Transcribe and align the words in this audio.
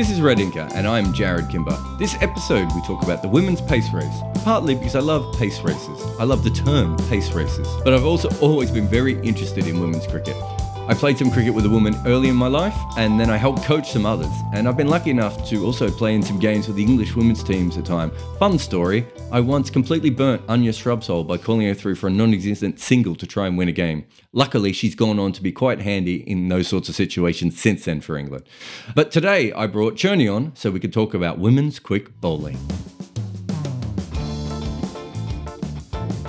This 0.00 0.08
is 0.08 0.22
Red 0.22 0.38
Inker, 0.38 0.66
and 0.72 0.88
I'm 0.88 1.12
Jarrod 1.12 1.50
Kimber. 1.50 1.78
This 1.98 2.16
episode, 2.22 2.72
we 2.74 2.80
talk 2.86 3.02
about 3.02 3.20
the 3.20 3.28
women's 3.28 3.60
pace 3.60 3.92
race, 3.92 4.22
partly 4.44 4.74
because 4.74 4.94
I 4.94 5.00
love 5.00 5.38
pace 5.38 5.60
races. 5.60 6.02
I 6.18 6.24
love 6.24 6.42
the 6.42 6.48
term 6.48 6.96
pace 7.10 7.32
races, 7.32 7.68
but 7.84 7.92
I've 7.92 8.06
also 8.06 8.30
always 8.40 8.70
been 8.70 8.88
very 8.88 9.20
interested 9.20 9.66
in 9.66 9.78
women's 9.78 10.06
cricket. 10.06 10.36
I 10.90 10.94
played 10.94 11.18
some 11.18 11.30
cricket 11.30 11.54
with 11.54 11.64
a 11.66 11.70
woman 11.70 11.94
early 12.04 12.30
in 12.30 12.34
my 12.34 12.48
life, 12.48 12.76
and 12.96 13.18
then 13.18 13.30
I 13.30 13.36
helped 13.36 13.62
coach 13.62 13.92
some 13.92 14.04
others. 14.04 14.32
And 14.52 14.66
I've 14.66 14.76
been 14.76 14.88
lucky 14.88 15.10
enough 15.10 15.48
to 15.48 15.64
also 15.64 15.88
play 15.88 16.16
in 16.16 16.20
some 16.20 16.40
games 16.40 16.66
with 16.66 16.74
the 16.74 16.82
English 16.82 17.14
women's 17.14 17.44
teams 17.44 17.78
at 17.78 17.84
time. 17.84 18.10
Fun 18.40 18.58
story 18.58 19.06
I 19.30 19.38
once 19.38 19.70
completely 19.70 20.10
burnt 20.10 20.42
Anya 20.48 20.72
Shrubsole 20.72 21.24
by 21.24 21.36
calling 21.36 21.68
her 21.68 21.74
through 21.74 21.94
for 21.94 22.08
a 22.08 22.10
non 22.10 22.34
existent 22.34 22.80
single 22.80 23.14
to 23.14 23.24
try 23.24 23.46
and 23.46 23.56
win 23.56 23.68
a 23.68 23.72
game. 23.72 24.04
Luckily, 24.32 24.72
she's 24.72 24.96
gone 24.96 25.20
on 25.20 25.30
to 25.30 25.42
be 25.44 25.52
quite 25.52 25.80
handy 25.80 26.28
in 26.28 26.48
those 26.48 26.66
sorts 26.66 26.88
of 26.88 26.96
situations 26.96 27.60
since 27.60 27.84
then 27.84 28.00
for 28.00 28.16
England. 28.16 28.42
But 28.92 29.12
today, 29.12 29.52
I 29.52 29.68
brought 29.68 29.94
Cherny 29.94 30.28
on 30.28 30.56
so 30.56 30.72
we 30.72 30.80
could 30.80 30.92
talk 30.92 31.14
about 31.14 31.38
women's 31.38 31.78
quick 31.78 32.20
bowling. 32.20 32.58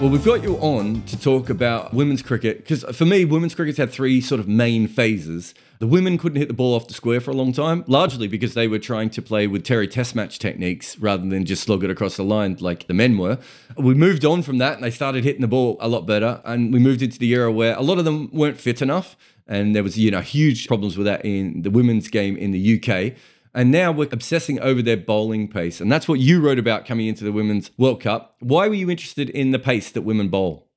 Well, 0.01 0.09
we've 0.09 0.25
got 0.25 0.41
you 0.41 0.55
on 0.55 1.03
to 1.03 1.19
talk 1.19 1.51
about 1.51 1.93
women's 1.93 2.23
cricket 2.23 2.57
because 2.57 2.83
for 2.97 3.05
me, 3.05 3.23
women's 3.23 3.53
cricket's 3.53 3.77
had 3.77 3.91
three 3.91 4.19
sort 4.19 4.39
of 4.39 4.47
main 4.47 4.87
phases. 4.87 5.53
The 5.77 5.85
women 5.85 6.17
couldn't 6.17 6.39
hit 6.39 6.47
the 6.47 6.55
ball 6.55 6.73
off 6.73 6.87
the 6.87 6.95
square 6.95 7.21
for 7.21 7.29
a 7.29 7.35
long 7.35 7.53
time, 7.53 7.83
largely 7.85 8.27
because 8.27 8.55
they 8.55 8.67
were 8.67 8.79
trying 8.79 9.11
to 9.11 9.21
play 9.21 9.45
with 9.45 9.63
Terry 9.63 9.87
Test 9.87 10.15
match 10.15 10.39
techniques 10.39 10.97
rather 10.97 11.29
than 11.29 11.45
just 11.45 11.61
slog 11.61 11.83
it 11.83 11.91
across 11.91 12.17
the 12.17 12.23
line 12.23 12.57
like 12.59 12.87
the 12.87 12.95
men 12.95 13.19
were. 13.19 13.37
We 13.77 13.93
moved 13.93 14.25
on 14.25 14.41
from 14.41 14.57
that 14.57 14.73
and 14.73 14.83
they 14.83 14.89
started 14.89 15.23
hitting 15.23 15.41
the 15.41 15.47
ball 15.47 15.77
a 15.79 15.87
lot 15.87 16.07
better. 16.07 16.41
And 16.45 16.73
we 16.73 16.79
moved 16.79 17.03
into 17.03 17.19
the 17.19 17.31
era 17.35 17.51
where 17.51 17.75
a 17.75 17.83
lot 17.83 17.99
of 17.99 18.05
them 18.05 18.31
weren't 18.33 18.59
fit 18.59 18.81
enough. 18.81 19.15
And 19.47 19.75
there 19.75 19.83
was, 19.83 19.99
you 19.99 20.09
know, 20.09 20.21
huge 20.21 20.67
problems 20.67 20.97
with 20.97 21.05
that 21.05 21.23
in 21.23 21.61
the 21.61 21.69
women's 21.69 22.07
game 22.07 22.37
in 22.37 22.49
the 22.49 22.81
UK. 22.81 23.13
And 23.53 23.71
now 23.71 23.91
we're 23.91 24.07
obsessing 24.11 24.59
over 24.59 24.81
their 24.81 24.97
bowling 24.97 25.47
pace. 25.47 25.81
And 25.81 25.91
that's 25.91 26.07
what 26.07 26.19
you 26.19 26.39
wrote 26.39 26.59
about 26.59 26.85
coming 26.85 27.07
into 27.07 27.23
the 27.23 27.31
Women's 27.31 27.69
World 27.77 28.01
Cup. 28.01 28.35
Why 28.39 28.67
were 28.67 28.73
you 28.73 28.89
interested 28.89 29.29
in 29.29 29.51
the 29.51 29.59
pace 29.59 29.91
that 29.91 30.03
women 30.03 30.29
bowl? 30.29 30.67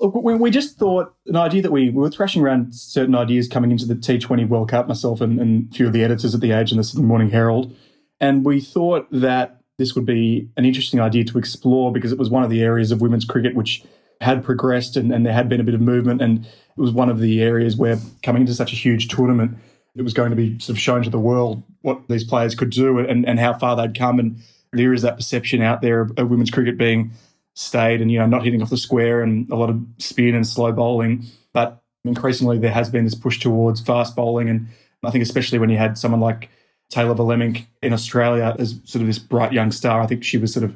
We 0.00 0.50
just 0.50 0.76
thought 0.76 1.14
an 1.26 1.36
idea 1.36 1.62
that 1.62 1.70
we, 1.70 1.90
we 1.90 2.02
were 2.02 2.10
thrashing 2.10 2.42
around 2.42 2.74
certain 2.74 3.14
ideas 3.14 3.46
coming 3.46 3.70
into 3.70 3.86
the 3.86 3.94
T20 3.94 4.48
World 4.48 4.68
Cup, 4.68 4.88
myself 4.88 5.20
and, 5.20 5.38
and 5.38 5.72
a 5.72 5.74
few 5.74 5.86
of 5.86 5.92
the 5.92 6.02
editors 6.02 6.34
at 6.34 6.40
The 6.40 6.50
Age 6.50 6.72
and 6.72 6.80
the 6.80 6.84
Sydney 6.84 7.06
Morning 7.06 7.30
Herald. 7.30 7.74
And 8.20 8.44
we 8.44 8.60
thought 8.60 9.06
that 9.12 9.60
this 9.78 9.94
would 9.94 10.04
be 10.04 10.50
an 10.56 10.64
interesting 10.64 11.00
idea 11.00 11.24
to 11.24 11.38
explore 11.38 11.92
because 11.92 12.12
it 12.12 12.18
was 12.18 12.28
one 12.28 12.42
of 12.42 12.50
the 12.50 12.62
areas 12.62 12.90
of 12.90 13.00
women's 13.00 13.24
cricket 13.24 13.54
which 13.54 13.84
had 14.20 14.44
progressed 14.44 14.96
and, 14.96 15.12
and 15.12 15.24
there 15.24 15.32
had 15.32 15.48
been 15.48 15.60
a 15.60 15.64
bit 15.64 15.74
of 15.74 15.80
movement. 15.80 16.20
And 16.20 16.44
it 16.44 16.80
was 16.80 16.90
one 16.90 17.08
of 17.08 17.20
the 17.20 17.42
areas 17.42 17.76
where 17.76 17.98
coming 18.22 18.42
into 18.42 18.54
such 18.54 18.72
a 18.72 18.76
huge 18.76 19.08
tournament, 19.08 19.56
it 19.96 20.02
was 20.02 20.12
going 20.12 20.30
to 20.30 20.36
be 20.36 20.58
sort 20.58 20.76
of 20.76 20.80
shown 20.80 21.02
to 21.04 21.10
the 21.10 21.20
world 21.20 21.62
what 21.84 22.08
these 22.08 22.24
players 22.24 22.54
could 22.54 22.70
do 22.70 22.98
and, 22.98 23.28
and 23.28 23.38
how 23.38 23.52
far 23.52 23.76
they'd 23.76 23.96
come. 23.96 24.18
And 24.18 24.38
there 24.72 24.94
is 24.94 25.02
that 25.02 25.16
perception 25.16 25.60
out 25.60 25.82
there 25.82 26.00
of, 26.00 26.18
of 26.18 26.30
women's 26.30 26.50
cricket 26.50 26.78
being 26.78 27.12
stayed 27.52 28.00
and, 28.00 28.10
you 28.10 28.18
know, 28.18 28.26
not 28.26 28.42
hitting 28.42 28.62
off 28.62 28.70
the 28.70 28.78
square 28.78 29.22
and 29.22 29.48
a 29.50 29.54
lot 29.54 29.68
of 29.68 29.80
spin 29.98 30.34
and 30.34 30.46
slow 30.46 30.72
bowling. 30.72 31.24
But 31.52 31.82
increasingly, 32.04 32.58
there 32.58 32.72
has 32.72 32.88
been 32.88 33.04
this 33.04 33.14
push 33.14 33.38
towards 33.38 33.82
fast 33.82 34.16
bowling. 34.16 34.48
And 34.48 34.68
I 35.04 35.10
think, 35.10 35.22
especially 35.22 35.58
when 35.58 35.68
you 35.68 35.76
had 35.76 35.98
someone 35.98 36.22
like 36.22 36.48
Taylor 36.88 37.14
Vlaeminck 37.14 37.66
in 37.82 37.92
Australia 37.92 38.56
as 38.58 38.80
sort 38.84 39.02
of 39.02 39.06
this 39.06 39.18
bright 39.18 39.52
young 39.52 39.70
star, 39.70 40.00
I 40.00 40.06
think 40.06 40.24
she 40.24 40.38
was 40.38 40.52
sort 40.52 40.64
of 40.64 40.74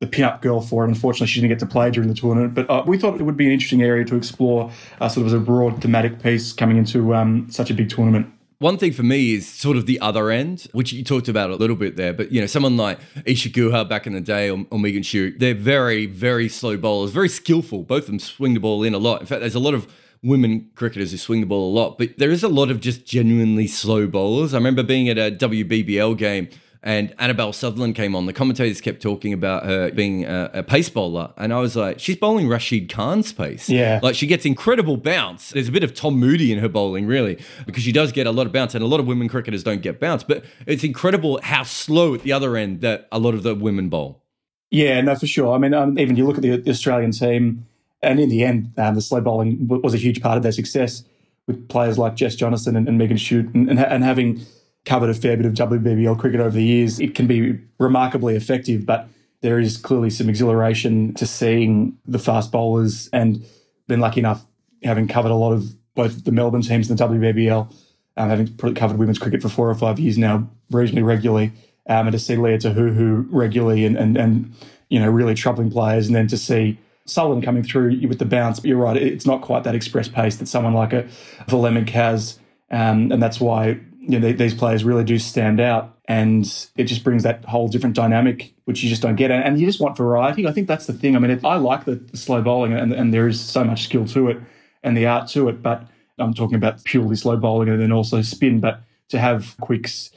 the 0.00 0.06
pin-up 0.08 0.42
girl 0.42 0.60
for 0.60 0.84
it. 0.84 0.88
Unfortunately, 0.88 1.28
she 1.28 1.40
didn't 1.40 1.50
get 1.50 1.60
to 1.60 1.66
play 1.66 1.90
during 1.90 2.08
the 2.08 2.14
tournament. 2.14 2.54
But 2.54 2.68
uh, 2.68 2.82
we 2.86 2.98
thought 2.98 3.20
it 3.20 3.24
would 3.24 3.36
be 3.36 3.46
an 3.46 3.52
interesting 3.52 3.82
area 3.82 4.04
to 4.06 4.16
explore, 4.16 4.72
uh, 5.00 5.08
sort 5.08 5.22
of 5.22 5.32
as 5.32 5.32
a 5.32 5.40
broad 5.40 5.80
thematic 5.80 6.20
piece 6.20 6.52
coming 6.52 6.76
into 6.76 7.14
um, 7.14 7.46
such 7.48 7.70
a 7.70 7.74
big 7.74 7.90
tournament. 7.90 8.32
One 8.60 8.76
thing 8.76 8.92
for 8.92 9.04
me 9.04 9.34
is 9.34 9.48
sort 9.48 9.76
of 9.76 9.86
the 9.86 10.00
other 10.00 10.30
end, 10.30 10.66
which 10.72 10.92
you 10.92 11.04
talked 11.04 11.28
about 11.28 11.50
a 11.50 11.54
little 11.54 11.76
bit 11.76 11.94
there. 11.94 12.12
But 12.12 12.32
you 12.32 12.40
know, 12.40 12.48
someone 12.48 12.76
like 12.76 12.98
Isa 13.24 13.50
Guha 13.50 13.88
back 13.88 14.04
in 14.04 14.14
the 14.14 14.20
day, 14.20 14.50
or, 14.50 14.66
or 14.72 14.80
Megan 14.80 15.04
Schutt, 15.04 15.38
they're 15.38 15.54
very, 15.54 16.06
very 16.06 16.48
slow 16.48 16.76
bowlers, 16.76 17.12
very 17.12 17.28
skillful. 17.28 17.84
Both 17.84 18.04
of 18.04 18.06
them 18.06 18.18
swing 18.18 18.54
the 18.54 18.60
ball 18.60 18.82
in 18.82 18.94
a 18.94 18.98
lot. 18.98 19.20
In 19.20 19.28
fact, 19.28 19.42
there's 19.42 19.54
a 19.54 19.60
lot 19.60 19.74
of 19.74 19.86
women 20.24 20.72
cricketers 20.74 21.12
who 21.12 21.18
swing 21.18 21.40
the 21.40 21.46
ball 21.46 21.70
a 21.70 21.72
lot, 21.72 21.98
but 21.98 22.18
there 22.18 22.32
is 22.32 22.42
a 22.42 22.48
lot 22.48 22.68
of 22.68 22.80
just 22.80 23.06
genuinely 23.06 23.68
slow 23.68 24.08
bowlers. 24.08 24.52
I 24.52 24.56
remember 24.56 24.82
being 24.82 25.08
at 25.08 25.18
a 25.18 25.30
WBBL 25.30 26.18
game 26.18 26.48
and 26.82 27.14
Annabelle 27.18 27.52
Sutherland 27.52 27.94
came 27.94 28.14
on. 28.14 28.26
The 28.26 28.32
commentators 28.32 28.80
kept 28.80 29.02
talking 29.02 29.32
about 29.32 29.66
her 29.66 29.90
being 29.90 30.24
a, 30.24 30.50
a, 30.54 30.62
pace 30.62 30.88
bowler, 30.88 31.32
and 31.36 31.52
I 31.52 31.60
was 31.60 31.76
like, 31.76 31.98
she's 31.98 32.16
bowling 32.16 32.48
Rashid 32.48 32.88
Khan's 32.88 33.32
pace. 33.32 33.68
Yeah, 33.68 34.00
like 34.02 34.14
she 34.14 34.26
gets 34.26 34.44
incredible 34.44 34.96
bounce. 34.96 35.50
There's 35.50 35.68
a 35.68 35.72
bit 35.72 35.84
of 35.84 35.94
Tom 35.94 36.18
Moody 36.18 36.52
in 36.52 36.58
her 36.58 36.68
bowling, 36.68 37.06
really, 37.06 37.38
because 37.66 37.82
she 37.82 37.92
does 37.92 38.12
get 38.12 38.26
a 38.26 38.32
lot 38.32 38.46
of 38.46 38.52
bounce, 38.52 38.74
and 38.74 38.82
a 38.82 38.86
lot 38.86 39.00
of 39.00 39.06
women 39.06 39.28
cricketers 39.28 39.64
don't 39.64 39.82
get 39.82 40.00
bounce. 40.00 40.22
But 40.22 40.44
it's 40.66 40.84
incredible 40.84 41.40
how 41.42 41.64
slow 41.64 42.14
at 42.14 42.22
the 42.22 42.32
other 42.32 42.56
end 42.56 42.80
that 42.82 43.08
a 43.10 43.18
lot 43.18 43.34
of 43.34 43.42
the 43.42 43.54
women 43.54 43.88
bowl. 43.88 44.22
Yeah, 44.70 45.00
no, 45.00 45.14
for 45.14 45.26
sure. 45.26 45.54
I 45.54 45.58
mean, 45.58 45.72
um, 45.74 45.98
even 45.98 46.16
you 46.16 46.26
look 46.26 46.36
at 46.36 46.42
the, 46.42 46.56
the, 46.56 46.70
Australian 46.70 47.12
team, 47.12 47.66
and 48.02 48.20
in 48.20 48.28
the 48.28 48.44
end, 48.44 48.72
um, 48.76 48.94
the 48.94 49.00
slow 49.00 49.20
bowling 49.20 49.66
was 49.66 49.94
a 49.94 49.98
huge 49.98 50.20
part 50.20 50.36
of 50.36 50.42
their 50.42 50.52
success 50.52 51.04
with 51.46 51.68
players 51.68 51.96
like 51.96 52.14
Jess 52.14 52.36
Jonassen 52.36 52.76
and, 52.76 52.86
and 52.86 52.98
Megan 52.98 53.16
Schutt, 53.16 53.52
and, 53.54 53.70
and, 53.70 53.80
and 53.80 54.04
having 54.04 54.42
covered 54.88 55.10
a 55.10 55.14
fair 55.14 55.36
bit 55.36 55.44
of 55.44 55.52
WBBL 55.52 56.18
cricket 56.18 56.40
over 56.40 56.50
the 56.50 56.64
years. 56.64 56.98
It 56.98 57.14
can 57.14 57.26
be 57.26 57.60
remarkably 57.78 58.34
effective, 58.34 58.86
but 58.86 59.06
there 59.42 59.58
is 59.58 59.76
clearly 59.76 60.08
some 60.08 60.28
exhilaration 60.30 61.12
to 61.14 61.26
seeing 61.26 61.96
the 62.06 62.18
fast 62.18 62.50
bowlers 62.50 63.08
and 63.12 63.44
been 63.86 64.00
lucky 64.00 64.20
enough 64.20 64.44
having 64.82 65.06
covered 65.06 65.30
a 65.30 65.34
lot 65.34 65.52
of 65.52 65.74
both 65.94 66.24
the 66.24 66.32
Melbourne 66.32 66.62
teams 66.62 66.88
and 66.88 66.98
the 66.98 67.04
WBBL, 67.04 67.70
um, 68.16 68.30
having 68.30 68.74
covered 68.74 68.98
women's 68.98 69.18
cricket 69.18 69.42
for 69.42 69.48
four 69.48 69.68
or 69.68 69.74
five 69.74 69.98
years 69.98 70.16
now, 70.16 70.48
reasonably 70.70 71.02
regularly, 71.02 71.52
um, 71.88 72.06
and 72.06 72.12
to 72.12 72.18
see 72.18 72.36
Leah 72.36 72.58
Tahuhu 72.58 73.26
regularly 73.30 73.84
and, 73.84 73.96
and, 73.96 74.16
and, 74.16 74.54
you 74.88 74.98
know, 74.98 75.10
really 75.10 75.34
troubling 75.34 75.70
players, 75.70 76.06
and 76.06 76.16
then 76.16 76.28
to 76.28 76.38
see 76.38 76.78
Sullen 77.04 77.42
coming 77.42 77.62
through 77.62 78.00
with 78.08 78.18
the 78.18 78.24
bounce. 78.24 78.60
But 78.60 78.68
you're 78.68 78.78
right, 78.78 78.96
it's 78.96 79.26
not 79.26 79.42
quite 79.42 79.64
that 79.64 79.74
express 79.74 80.08
pace 80.08 80.36
that 80.36 80.46
someone 80.46 80.72
like 80.72 80.92
a 80.94 81.02
Vlaeminck 81.46 81.90
has. 81.90 82.38
Um, 82.70 83.10
and 83.12 83.22
that's 83.22 83.40
why 83.40 83.80
you 84.08 84.18
know, 84.18 84.32
these 84.32 84.54
players 84.54 84.84
really 84.84 85.04
do 85.04 85.18
stand 85.18 85.60
out 85.60 85.98
and 86.06 86.66
it 86.76 86.84
just 86.84 87.04
brings 87.04 87.24
that 87.24 87.44
whole 87.44 87.68
different 87.68 87.94
dynamic 87.94 88.54
which 88.64 88.82
you 88.82 88.88
just 88.88 89.02
don't 89.02 89.16
get 89.16 89.30
and 89.30 89.60
you 89.60 89.66
just 89.66 89.80
want 89.80 89.96
variety. 89.96 90.46
I 90.46 90.52
think 90.52 90.66
that's 90.66 90.86
the 90.86 90.94
thing. 90.94 91.14
I 91.14 91.18
mean 91.18 91.30
it, 91.30 91.44
i 91.44 91.56
like 91.56 91.84
the, 91.84 91.96
the, 91.96 92.16
slow 92.16 92.40
bowling 92.40 92.72
and, 92.72 92.92
and 92.92 93.12
there 93.12 93.28
is 93.28 93.38
so 93.38 93.62
much 93.62 93.84
skill 93.84 94.06
to 94.06 94.28
it 94.30 94.38
and 94.82 94.96
the 94.96 95.06
art 95.06 95.28
to 95.28 95.48
it 95.48 95.62
but 95.62 95.86
i'm 96.18 96.32
talking 96.32 96.56
about 96.56 96.82
purely 96.84 97.16
slow 97.16 97.36
bowling 97.36 97.68
and 97.68 97.80
then 97.80 97.92
also 97.92 98.22
spin 98.22 98.60
but 98.60 98.80
to 99.08 99.18
have 99.18 99.56
quicks 99.60 100.10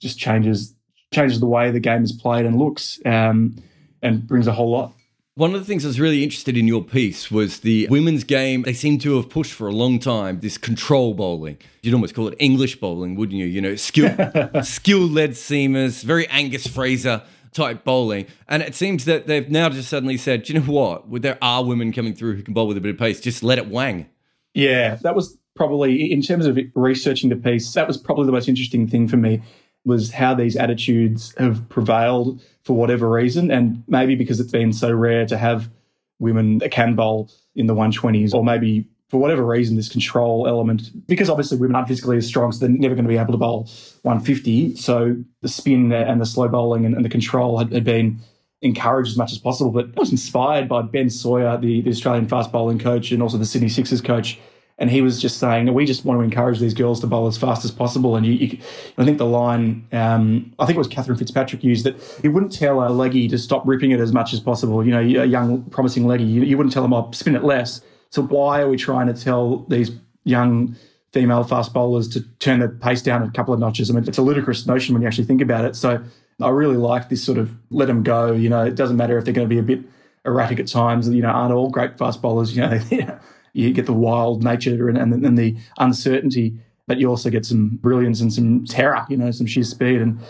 just 0.00 0.18
changes 0.18 0.74
changes 1.12 1.40
the 1.40 1.46
way 1.46 1.70
the 1.70 1.80
game 1.80 2.02
is 2.02 2.12
played 2.12 2.46
and 2.46 2.58
looks 2.58 2.98
um, 3.04 3.56
and 4.02 4.26
brings 4.26 4.46
a 4.46 4.52
whole 4.52 4.70
lot 4.70 4.93
one 5.36 5.52
of 5.52 5.60
the 5.60 5.66
things 5.66 5.84
I 5.84 5.88
was 5.88 5.98
really 5.98 6.22
interested 6.22 6.56
in 6.56 6.68
your 6.68 6.82
piece 6.82 7.28
was 7.28 7.60
the 7.60 7.88
women's 7.88 8.22
game. 8.22 8.62
They 8.62 8.72
seem 8.72 8.98
to 9.00 9.16
have 9.16 9.28
pushed 9.28 9.52
for 9.52 9.66
a 9.66 9.72
long 9.72 9.98
time 9.98 10.38
this 10.40 10.56
control 10.56 11.12
bowling. 11.14 11.58
You'd 11.82 11.94
almost 11.94 12.14
call 12.14 12.28
it 12.28 12.36
English 12.38 12.78
bowling, 12.78 13.16
wouldn't 13.16 13.36
you? 13.36 13.46
You 13.46 13.60
know, 13.60 13.74
skill 13.74 14.10
skill 14.62 15.00
led 15.00 15.32
seamers, 15.32 16.04
very 16.04 16.28
Angus 16.28 16.68
Fraser 16.68 17.22
type 17.52 17.82
bowling. 17.82 18.26
And 18.48 18.62
it 18.62 18.76
seems 18.76 19.06
that 19.06 19.26
they've 19.26 19.48
now 19.50 19.68
just 19.70 19.88
suddenly 19.88 20.16
said, 20.16 20.48
you 20.48 20.54
know 20.54 20.66
what? 20.66 21.22
There 21.22 21.38
are 21.42 21.64
women 21.64 21.92
coming 21.92 22.14
through 22.14 22.36
who 22.36 22.42
can 22.42 22.54
bowl 22.54 22.68
with 22.68 22.76
a 22.76 22.80
bit 22.80 22.92
of 22.92 22.98
pace. 22.98 23.20
Just 23.20 23.42
let 23.42 23.58
it 23.58 23.68
wang. 23.68 24.06
Yeah, 24.54 24.96
that 25.02 25.16
was 25.16 25.36
probably 25.56 26.12
in 26.12 26.22
terms 26.22 26.46
of 26.46 26.58
researching 26.76 27.30
the 27.30 27.36
piece. 27.36 27.72
That 27.72 27.88
was 27.88 27.96
probably 27.96 28.26
the 28.26 28.32
most 28.32 28.48
interesting 28.48 28.86
thing 28.86 29.08
for 29.08 29.16
me 29.16 29.42
was 29.84 30.12
how 30.12 30.34
these 30.34 30.56
attitudes 30.56 31.34
have 31.38 31.68
prevailed 31.68 32.42
for 32.62 32.74
whatever 32.74 33.08
reason. 33.10 33.50
And 33.50 33.84
maybe 33.86 34.14
because 34.14 34.40
it's 34.40 34.52
been 34.52 34.72
so 34.72 34.92
rare 34.92 35.26
to 35.26 35.36
have 35.36 35.70
women 36.18 36.58
that 36.58 36.70
can 36.70 36.94
bowl 36.94 37.30
in 37.54 37.66
the 37.66 37.74
120s, 37.74 38.34
or 38.34 38.44
maybe 38.44 38.86
for 39.08 39.20
whatever 39.20 39.44
reason, 39.44 39.76
this 39.76 39.88
control 39.88 40.48
element, 40.48 41.06
because 41.06 41.28
obviously 41.28 41.58
women 41.58 41.76
aren't 41.76 41.88
physically 41.88 42.16
as 42.16 42.26
strong, 42.26 42.50
so 42.50 42.60
they're 42.60 42.68
never 42.68 42.94
going 42.94 43.04
to 43.04 43.08
be 43.08 43.18
able 43.18 43.32
to 43.32 43.38
bowl 43.38 43.68
150. 44.02 44.76
So 44.76 45.16
the 45.42 45.48
spin 45.48 45.92
and 45.92 46.20
the 46.20 46.26
slow 46.26 46.48
bowling 46.48 46.86
and, 46.86 46.96
and 46.96 47.04
the 47.04 47.10
control 47.10 47.58
had, 47.58 47.72
had, 47.72 47.84
been 47.84 48.18
encouraged 48.62 49.10
as 49.10 49.18
much 49.18 49.30
as 49.30 49.38
possible. 49.38 49.70
But 49.70 49.90
I 49.96 50.00
was 50.00 50.10
inspired 50.10 50.68
by 50.68 50.82
Ben 50.82 51.10
Sawyer, 51.10 51.58
the, 51.58 51.82
the 51.82 51.90
Australian 51.90 52.26
fast 52.26 52.50
bowling 52.50 52.78
coach, 52.78 53.12
and 53.12 53.22
also 53.22 53.36
the 53.36 53.44
Sydney 53.44 53.68
Sixers 53.68 54.00
coach. 54.00 54.38
And 54.76 54.90
he 54.90 55.02
was 55.02 55.22
just 55.22 55.38
saying, 55.38 55.72
we 55.72 55.86
just 55.86 56.04
want 56.04 56.18
to 56.18 56.24
encourage 56.24 56.58
these 56.58 56.74
girls 56.74 57.00
to 57.00 57.06
bowl 57.06 57.28
as 57.28 57.36
fast 57.36 57.64
as 57.64 57.70
possible. 57.70 58.16
And 58.16 58.26
you, 58.26 58.32
you 58.32 58.58
I 58.98 59.04
think 59.04 59.18
the 59.18 59.26
line, 59.26 59.86
um, 59.92 60.52
I 60.58 60.66
think 60.66 60.74
it 60.74 60.78
was 60.78 60.88
Cathryn 60.88 61.16
Fitzpatrick 61.16 61.62
used 61.62 61.84
that 61.84 61.96
you 62.24 62.32
wouldn't 62.32 62.52
tell 62.52 62.84
a 62.84 62.90
leggy 62.90 63.28
to 63.28 63.38
stop 63.38 63.64
ripping 63.66 63.92
it 63.92 64.00
as 64.00 64.12
much 64.12 64.32
as 64.32 64.40
possible. 64.40 64.84
You 64.84 64.90
know, 64.90 65.22
a 65.22 65.26
young, 65.26 65.62
promising 65.70 66.08
leggy, 66.08 66.24
you, 66.24 66.42
you 66.42 66.56
wouldn't 66.56 66.72
tell 66.72 66.82
them, 66.82 66.92
oh, 66.92 67.08
spin 67.12 67.36
it 67.36 67.44
less. 67.44 67.82
So 68.10 68.22
why 68.22 68.60
are 68.62 68.68
we 68.68 68.76
trying 68.76 69.06
to 69.06 69.14
tell 69.14 69.58
these 69.68 69.92
young 70.24 70.74
female 71.12 71.44
fast 71.44 71.72
bowlers 71.72 72.08
to 72.08 72.20
turn 72.40 72.58
the 72.58 72.68
pace 72.68 73.00
down 73.00 73.22
a 73.22 73.30
couple 73.30 73.54
of 73.54 73.60
notches? 73.60 73.90
I 73.90 73.94
mean, 73.94 74.08
it's 74.08 74.18
a 74.18 74.22
ludicrous 74.22 74.66
notion 74.66 74.92
when 74.92 75.02
you 75.02 75.08
actually 75.08 75.26
think 75.26 75.40
about 75.40 75.64
it. 75.64 75.76
So 75.76 76.02
I 76.42 76.48
really 76.48 76.76
like 76.76 77.10
this 77.10 77.22
sort 77.22 77.38
of 77.38 77.52
let 77.70 77.86
them 77.86 78.02
go. 78.02 78.32
You 78.32 78.48
know, 78.48 78.64
it 78.64 78.74
doesn't 78.74 78.96
matter 78.96 79.18
if 79.18 79.24
they're 79.24 79.34
going 79.34 79.48
to 79.48 79.54
be 79.54 79.60
a 79.60 79.62
bit 79.62 79.84
erratic 80.24 80.58
at 80.58 80.66
times. 80.66 81.08
You 81.08 81.22
know, 81.22 81.28
aren't 81.28 81.54
all 81.54 81.70
great 81.70 81.96
fast 81.96 82.20
bowlers. 82.20 82.56
You 82.56 82.62
know, 82.62 82.80
you 83.54 83.72
get 83.72 83.86
the 83.86 83.92
wild 83.92 84.44
nature 84.44 84.88
and, 84.88 84.98
and, 84.98 85.24
and 85.24 85.38
the 85.38 85.56
uncertainty, 85.78 86.58
but 86.86 86.98
you 86.98 87.08
also 87.08 87.30
get 87.30 87.46
some 87.46 87.70
brilliance 87.76 88.20
and 88.20 88.32
some 88.32 88.64
terror. 88.66 89.06
You 89.08 89.16
know, 89.16 89.30
some 89.30 89.46
sheer 89.46 89.64
speed, 89.64 90.02
and 90.02 90.20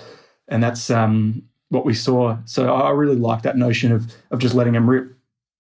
and 0.49 0.63
that's 0.63 0.91
um, 0.91 1.43
what 1.71 1.85
we 1.85 1.95
saw. 1.95 2.37
So 2.45 2.73
I 2.73 2.91
really 2.91 3.17
like 3.17 3.43
that 3.43 3.57
notion 3.57 3.91
of 3.91 4.13
of 4.31 4.39
just 4.39 4.55
letting 4.55 4.75
them 4.75 4.89
rip. 4.89 5.11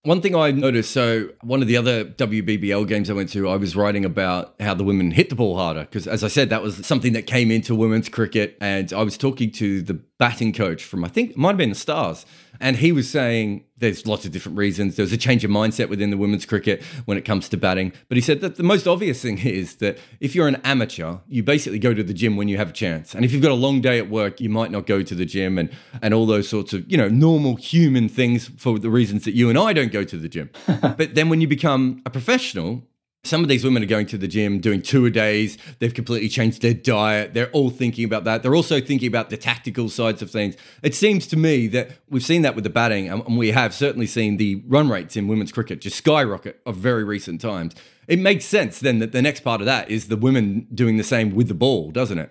One 0.02 0.20
thing 0.20 0.37
I 0.37 0.50
noticed, 0.50 0.90
so 0.90 1.31
one 1.40 1.62
of 1.62 1.69
the 1.69 1.78
other 1.78 2.05
WBBL 2.05 2.87
games 2.87 3.08
I 3.08 3.14
went 3.14 3.31
to, 3.31 3.49
I 3.49 3.56
was 3.56 3.75
writing 3.75 4.05
about 4.05 4.55
how 4.61 4.75
the 4.75 4.84
women 4.84 5.12
hit 5.12 5.31
the 5.31 5.34
ball 5.34 5.56
harder 5.56 5.81
because, 5.81 6.06
as 6.06 6.22
I 6.22 6.28
said, 6.28 6.50
that 6.50 6.62
was 6.62 6.87
something 6.87 7.14
that 7.14 7.26
came 7.26 7.50
into 7.50 7.75
women's 7.75 8.11
cricket. 8.11 8.58
And 8.61 8.93
I 8.93 9.02
was 9.02 9.16
talking 9.16 9.50
to 9.52 9.81
the 9.81 9.94
batting 10.19 10.52
coach 10.52 10.84
from, 10.84 11.06
I 11.06 11.08
think, 11.08 11.31
it 11.31 11.37
might 11.38 11.49
have 11.49 11.56
been 11.56 11.70
the 11.70 11.75
Stars, 11.75 12.26
and 12.61 12.76
he 12.76 12.93
was 12.93 13.08
saying 13.08 13.64
there's 13.85 14.07
lots 14.07 14.25
of 14.25 14.33
different 14.33 14.57
reasons. 14.57 14.97
There's 14.97 15.13
a 15.13 15.17
change 15.17 15.45
of 15.45 15.51
mindset 15.51 15.89
within 15.91 16.11
the 16.11 16.17
women's 16.17 16.47
cricket 16.47 16.83
when 17.05 17.19
it 17.19 17.25
comes 17.25 17.51
to 17.51 17.57
batting. 17.59 17.93
But 18.09 18.17
he 18.17 18.23
said 18.23 18.41
that 18.41 18.57
the 18.57 18.63
most 18.63 18.87
obvious 18.87 19.21
thing 19.21 19.39
is 19.47 19.77
that 19.77 19.99
if 20.21 20.35
you're 20.35 20.49
an 20.49 20.57
amateur, 20.65 21.19
you 21.29 21.43
basically 21.43 21.79
go 21.79 21.93
to 21.93 22.03
the 22.03 22.15
gym 22.15 22.37
when 22.37 22.49
you 22.49 22.57
have 22.57 22.71
a 22.71 22.73
chance. 22.73 23.15
And 23.15 23.25
if 23.25 23.33
you've 23.33 23.43
got 23.43 23.51
a 23.51 23.55
long 23.67 23.81
day 23.81 23.99
at 23.99 24.09
work, 24.09 24.41
you 24.41 24.49
might 24.49 24.71
not 24.71 24.87
go 24.87 25.03
to 25.03 25.15
the 25.15 25.27
gym 25.27 25.59
and, 25.59 25.71
and 26.01 26.15
all 26.15 26.25
those 26.25 26.49
sorts 26.49 26.73
of, 26.73 26.91
you 26.91 26.97
know, 26.97 27.09
normal 27.09 27.57
human 27.57 28.09
things 28.09 28.51
for 28.57 28.79
the 28.79 28.91
reasons 28.91 29.25
that 29.25 29.35
you 29.35 29.51
and 29.51 29.59
I 29.59 29.75
don't 29.75 29.93
go 29.93 30.03
to 30.03 30.17
the 30.17 30.29
gym. 30.29 30.51
but 30.67 31.15
then 31.15 31.29
when 31.29 31.41
you 31.41 31.47
become 31.47 32.01
a 32.07 32.11
professional, 32.11 32.83
some 33.25 33.43
of 33.43 33.49
these 33.49 33.65
women 33.65 33.82
are 33.82 33.87
going 33.87 34.06
to 34.06 34.19
the 34.19 34.29
gym 34.29 34.61
doing 34.61 34.82
two 34.82 35.06
a 35.06 35.11
days. 35.11 35.59
They've 35.79 35.93
completely 35.93 36.29
changed 36.29 36.62
their 36.62 36.75
diet. 36.75 37.35
They're 37.35 37.50
all 37.50 37.71
thinking 37.71 38.05
about 38.05 38.25
that. 38.25 38.43
They're 38.43 38.55
also 38.55 38.81
thinking 38.81 39.09
about 39.09 39.31
the 39.31 39.37
tactical 39.37 39.88
sides 39.88 40.23
of 40.23 40.31
things. 40.31 40.56
It 40.82 40.94
seems 40.94 41.26
to 41.29 41.37
me 41.37 41.67
that 41.69 41.91
we've 42.09 42.25
seen 42.25 42.43
that 42.43 42.55
with 42.55 42.65
the 42.65 42.71
batting, 42.71 43.09
and 43.09 43.37
we 43.37 43.50
have 43.53 43.75
certainly 43.75 44.06
seen 44.06 44.37
the 44.37 44.62
run 44.67 44.88
rates 44.88 45.17
in 45.17 45.26
women's 45.26 45.53
cricket 45.53 45.81
just 45.81 45.97
skyrocket 45.97 46.61
of 46.67 46.76
very 46.76 47.03
recent 47.03 47.41
times. 47.41 47.75
It 48.06 48.19
makes 48.19 48.44
sense 48.44 48.81
then 48.81 48.99
that 48.99 49.12
the 49.12 49.23
next 49.23 49.41
part 49.41 49.61
of 49.61 49.67
that 49.67 49.91
is 49.91 50.09
the 50.09 50.17
women 50.17 50.67
doing 50.75 50.99
the 50.99 51.05
same 51.05 51.35
with 51.35 51.49
the 51.49 51.55
ball, 51.55 51.91
doesn't 51.91 52.19
it? 52.19 52.31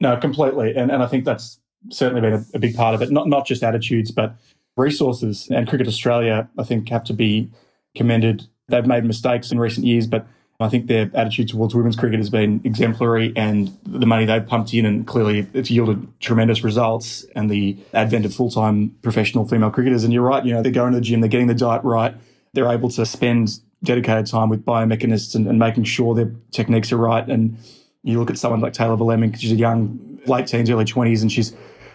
No, 0.00 0.16
completely. 0.16 0.74
And, 0.74 0.90
and 0.90 1.02
I 1.02 1.06
think 1.06 1.26
that's 1.26 1.60
certainly 1.90 2.22
been 2.22 2.32
a, 2.32 2.44
a 2.54 2.58
big 2.58 2.74
part 2.74 2.94
of 2.94 3.02
it. 3.02 3.10
Not, 3.10 3.28
not 3.28 3.46
just 3.46 3.62
attitudes, 3.62 4.10
but 4.10 4.34
resources. 4.76 5.48
And 5.50 5.68
Cricket 5.68 5.86
Australia, 5.86 6.48
I 6.58 6.64
think, 6.64 6.88
have 6.88 7.04
to 7.04 7.12
be 7.12 7.50
commended 7.94 8.46
They've 8.70 8.86
made 8.86 9.04
mistakes 9.04 9.52
in 9.52 9.58
recent 9.58 9.86
years, 9.86 10.06
but 10.06 10.26
I 10.60 10.68
think 10.68 10.88
their 10.88 11.10
attitude 11.14 11.48
towards 11.48 11.74
women's 11.74 11.96
cricket 11.96 12.18
has 12.18 12.28
been 12.28 12.60
exemplary, 12.64 13.32
and 13.34 13.76
the 13.84 14.06
money 14.06 14.26
they've 14.26 14.46
pumped 14.46 14.74
in, 14.74 14.84
and 14.84 15.06
clearly 15.06 15.46
it's 15.54 15.70
yielded 15.70 16.06
tremendous 16.20 16.62
results. 16.62 17.24
And 17.34 17.50
the 17.50 17.76
advent 17.94 18.26
of 18.26 18.34
full 18.34 18.50
time 18.50 18.90
professional 19.02 19.48
female 19.48 19.70
cricketers, 19.70 20.04
and 20.04 20.12
you're 20.12 20.22
right, 20.22 20.44
you 20.44 20.52
know, 20.52 20.62
they're 20.62 20.70
going 20.70 20.92
to 20.92 20.98
the 20.98 21.04
gym, 21.04 21.20
they're 21.20 21.28
getting 21.28 21.46
the 21.46 21.54
diet 21.54 21.82
right, 21.82 22.14
they're 22.52 22.70
able 22.70 22.90
to 22.90 23.06
spend 23.06 23.60
dedicated 23.82 24.26
time 24.26 24.50
with 24.50 24.64
biomechanists 24.64 25.34
and, 25.34 25.46
and 25.46 25.58
making 25.58 25.84
sure 25.84 26.14
their 26.14 26.30
techniques 26.50 26.92
are 26.92 26.98
right. 26.98 27.26
And 27.26 27.56
you 28.02 28.18
look 28.18 28.30
at 28.30 28.36
someone 28.36 28.60
like 28.60 28.74
Taylor 28.74 28.96
Vlaeminck, 28.96 29.40
she's 29.40 29.52
a 29.52 29.56
young, 29.56 30.20
late 30.26 30.46
teens, 30.46 30.68
early 30.68 30.84
20s, 30.84 31.22
and 31.22 31.32
she's 31.32 31.54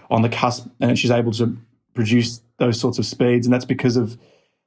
on 0.10 0.24
the 0.24 0.30
cusp, 0.30 0.68
and 0.80 0.98
she's 0.98 1.12
able 1.12 1.32
to 1.34 1.56
produce 1.94 2.42
those 2.58 2.80
sorts 2.80 2.98
of 2.98 3.06
speeds, 3.06 3.46
and 3.46 3.54
that's 3.54 3.66
because 3.66 3.96
of 3.96 4.18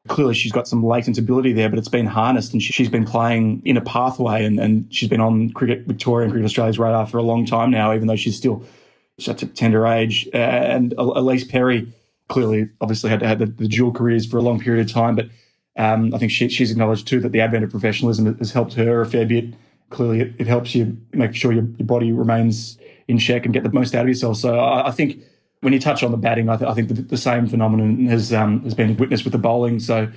clearly 0.08 0.34
she's 0.34 0.52
got 0.52 0.66
some 0.66 0.84
latent 0.84 1.18
ability 1.18 1.52
there, 1.52 1.68
but 1.68 1.78
it's 1.78 1.88
been 1.88 2.06
harnessed 2.06 2.52
and 2.52 2.62
she, 2.62 2.82
has 2.82 2.90
been 2.90 3.04
playing 3.04 3.62
in 3.64 3.76
a 3.76 3.80
pathway 3.80 4.44
and, 4.44 4.58
and 4.58 4.92
she's 4.92 5.08
been 5.08 5.20
on 5.20 5.50
Cricket 5.50 5.86
Victoria 5.86 6.24
and 6.24 6.32
Cricket 6.32 6.46
Australia's 6.46 6.78
radar 6.78 7.06
for 7.06 7.18
a 7.18 7.22
long 7.22 7.46
time 7.46 7.70
now, 7.70 7.94
even 7.94 8.08
though 8.08 8.16
she's 8.16 8.36
still 8.36 8.62
such 9.18 9.42
a 9.42 9.46
tender 9.46 9.86
age. 9.86 10.28
And 10.32 10.92
Ellyse 10.96 11.48
Perry 11.48 11.92
clearly 12.28 12.68
obviously 12.80 13.10
had 13.10 13.22
had 13.22 13.38
the, 13.38 13.46
the 13.46 13.68
dual 13.68 13.92
careers 13.92 14.26
for 14.26 14.38
a 14.38 14.42
long 14.42 14.58
period 14.60 14.86
of 14.86 14.92
time, 14.92 15.16
but 15.16 15.28
um, 15.76 16.12
I 16.14 16.18
think 16.18 16.32
she, 16.32 16.48
she's 16.48 16.70
acknowledged 16.70 17.06
too 17.06 17.20
that 17.20 17.32
the 17.32 17.40
advent 17.40 17.64
of 17.64 17.70
professionalism 17.70 18.36
has 18.38 18.50
helped 18.50 18.74
her 18.74 19.00
a 19.00 19.06
fair 19.06 19.24
bit. 19.24 19.54
Clearly, 19.90 20.20
it, 20.20 20.34
it 20.38 20.46
helps 20.46 20.74
you 20.74 20.96
make 21.12 21.34
sure 21.34 21.52
your, 21.52 21.64
your, 21.78 21.86
body 21.86 22.12
remains 22.12 22.76
in 23.06 23.18
check 23.18 23.44
and 23.44 23.54
get 23.54 23.62
the 23.62 23.72
most 23.72 23.94
out 23.94 24.02
of 24.02 24.08
yourself. 24.08 24.36
So 24.36 24.58
I, 24.58 24.88
I 24.88 24.90
think 24.90 25.22
when 25.60 25.72
you 25.72 25.80
touch 25.80 26.02
on 26.02 26.10
the 26.10 26.16
batting, 26.16 26.48
I, 26.48 26.56
th- 26.56 26.70
I 26.70 26.74
think 26.74 26.88
the, 26.88 26.94
the, 26.94 27.16
same 27.16 27.48
phenomenon 27.48 28.06
has 28.06 28.32
um, 28.32 28.62
has 28.62 28.74
been 28.74 28.96
witnessed 28.96 29.24
with 29.24 29.32
the 29.32 29.38
bowling. 29.38 29.80
So 29.80 30.10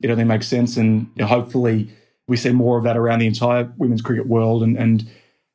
it 0.00 0.10
only 0.10 0.24
makes 0.24 0.48
sense, 0.48 0.76
and 0.76 1.10
you 1.14 1.22
know, 1.22 1.26
hopefully 1.26 1.90
we 2.28 2.36
see 2.36 2.50
more 2.50 2.78
of 2.78 2.84
that 2.84 2.96
around 2.96 3.20
the 3.20 3.26
entire 3.26 3.72
women's 3.76 4.02
cricket 4.02 4.26
world, 4.26 4.62
and, 4.62 4.76
and 4.76 5.08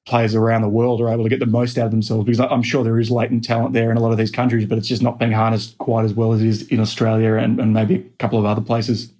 players 0.05 0.33
around 0.33 0.61
the 0.61 0.69
world 0.69 0.99
are 1.01 1.09
able 1.09 1.23
to 1.23 1.29
get 1.29 1.39
the 1.39 1.45
most 1.45 1.77
out 1.77 1.85
of 1.85 1.91
themselves. 1.91 2.25
Because 2.25 2.39
I'm 2.39 2.63
sure 2.63 2.83
there 2.83 2.99
is 2.99 3.11
latent 3.11 3.43
talent 3.43 3.73
there 3.73 3.91
in 3.91 3.97
a 3.97 3.99
lot 3.99 4.11
of 4.11 4.17
these 4.17 4.31
countries, 4.31 4.65
but 4.65 4.77
it's 4.77 4.87
just 4.87 5.01
not 5.01 5.19
being 5.19 5.31
harnessed 5.31 5.77
quite 5.77 6.05
as 6.05 6.13
well 6.13 6.33
as 6.33 6.41
it 6.41 6.47
is 6.47 6.67
in 6.69 6.79
Australia 6.79 7.35
and, 7.35 7.59
and 7.59 7.73
maybe 7.73 7.95
a 7.95 8.17
couple 8.17 8.39
of 8.39 8.45
other 8.45 8.61
places. 8.61 9.11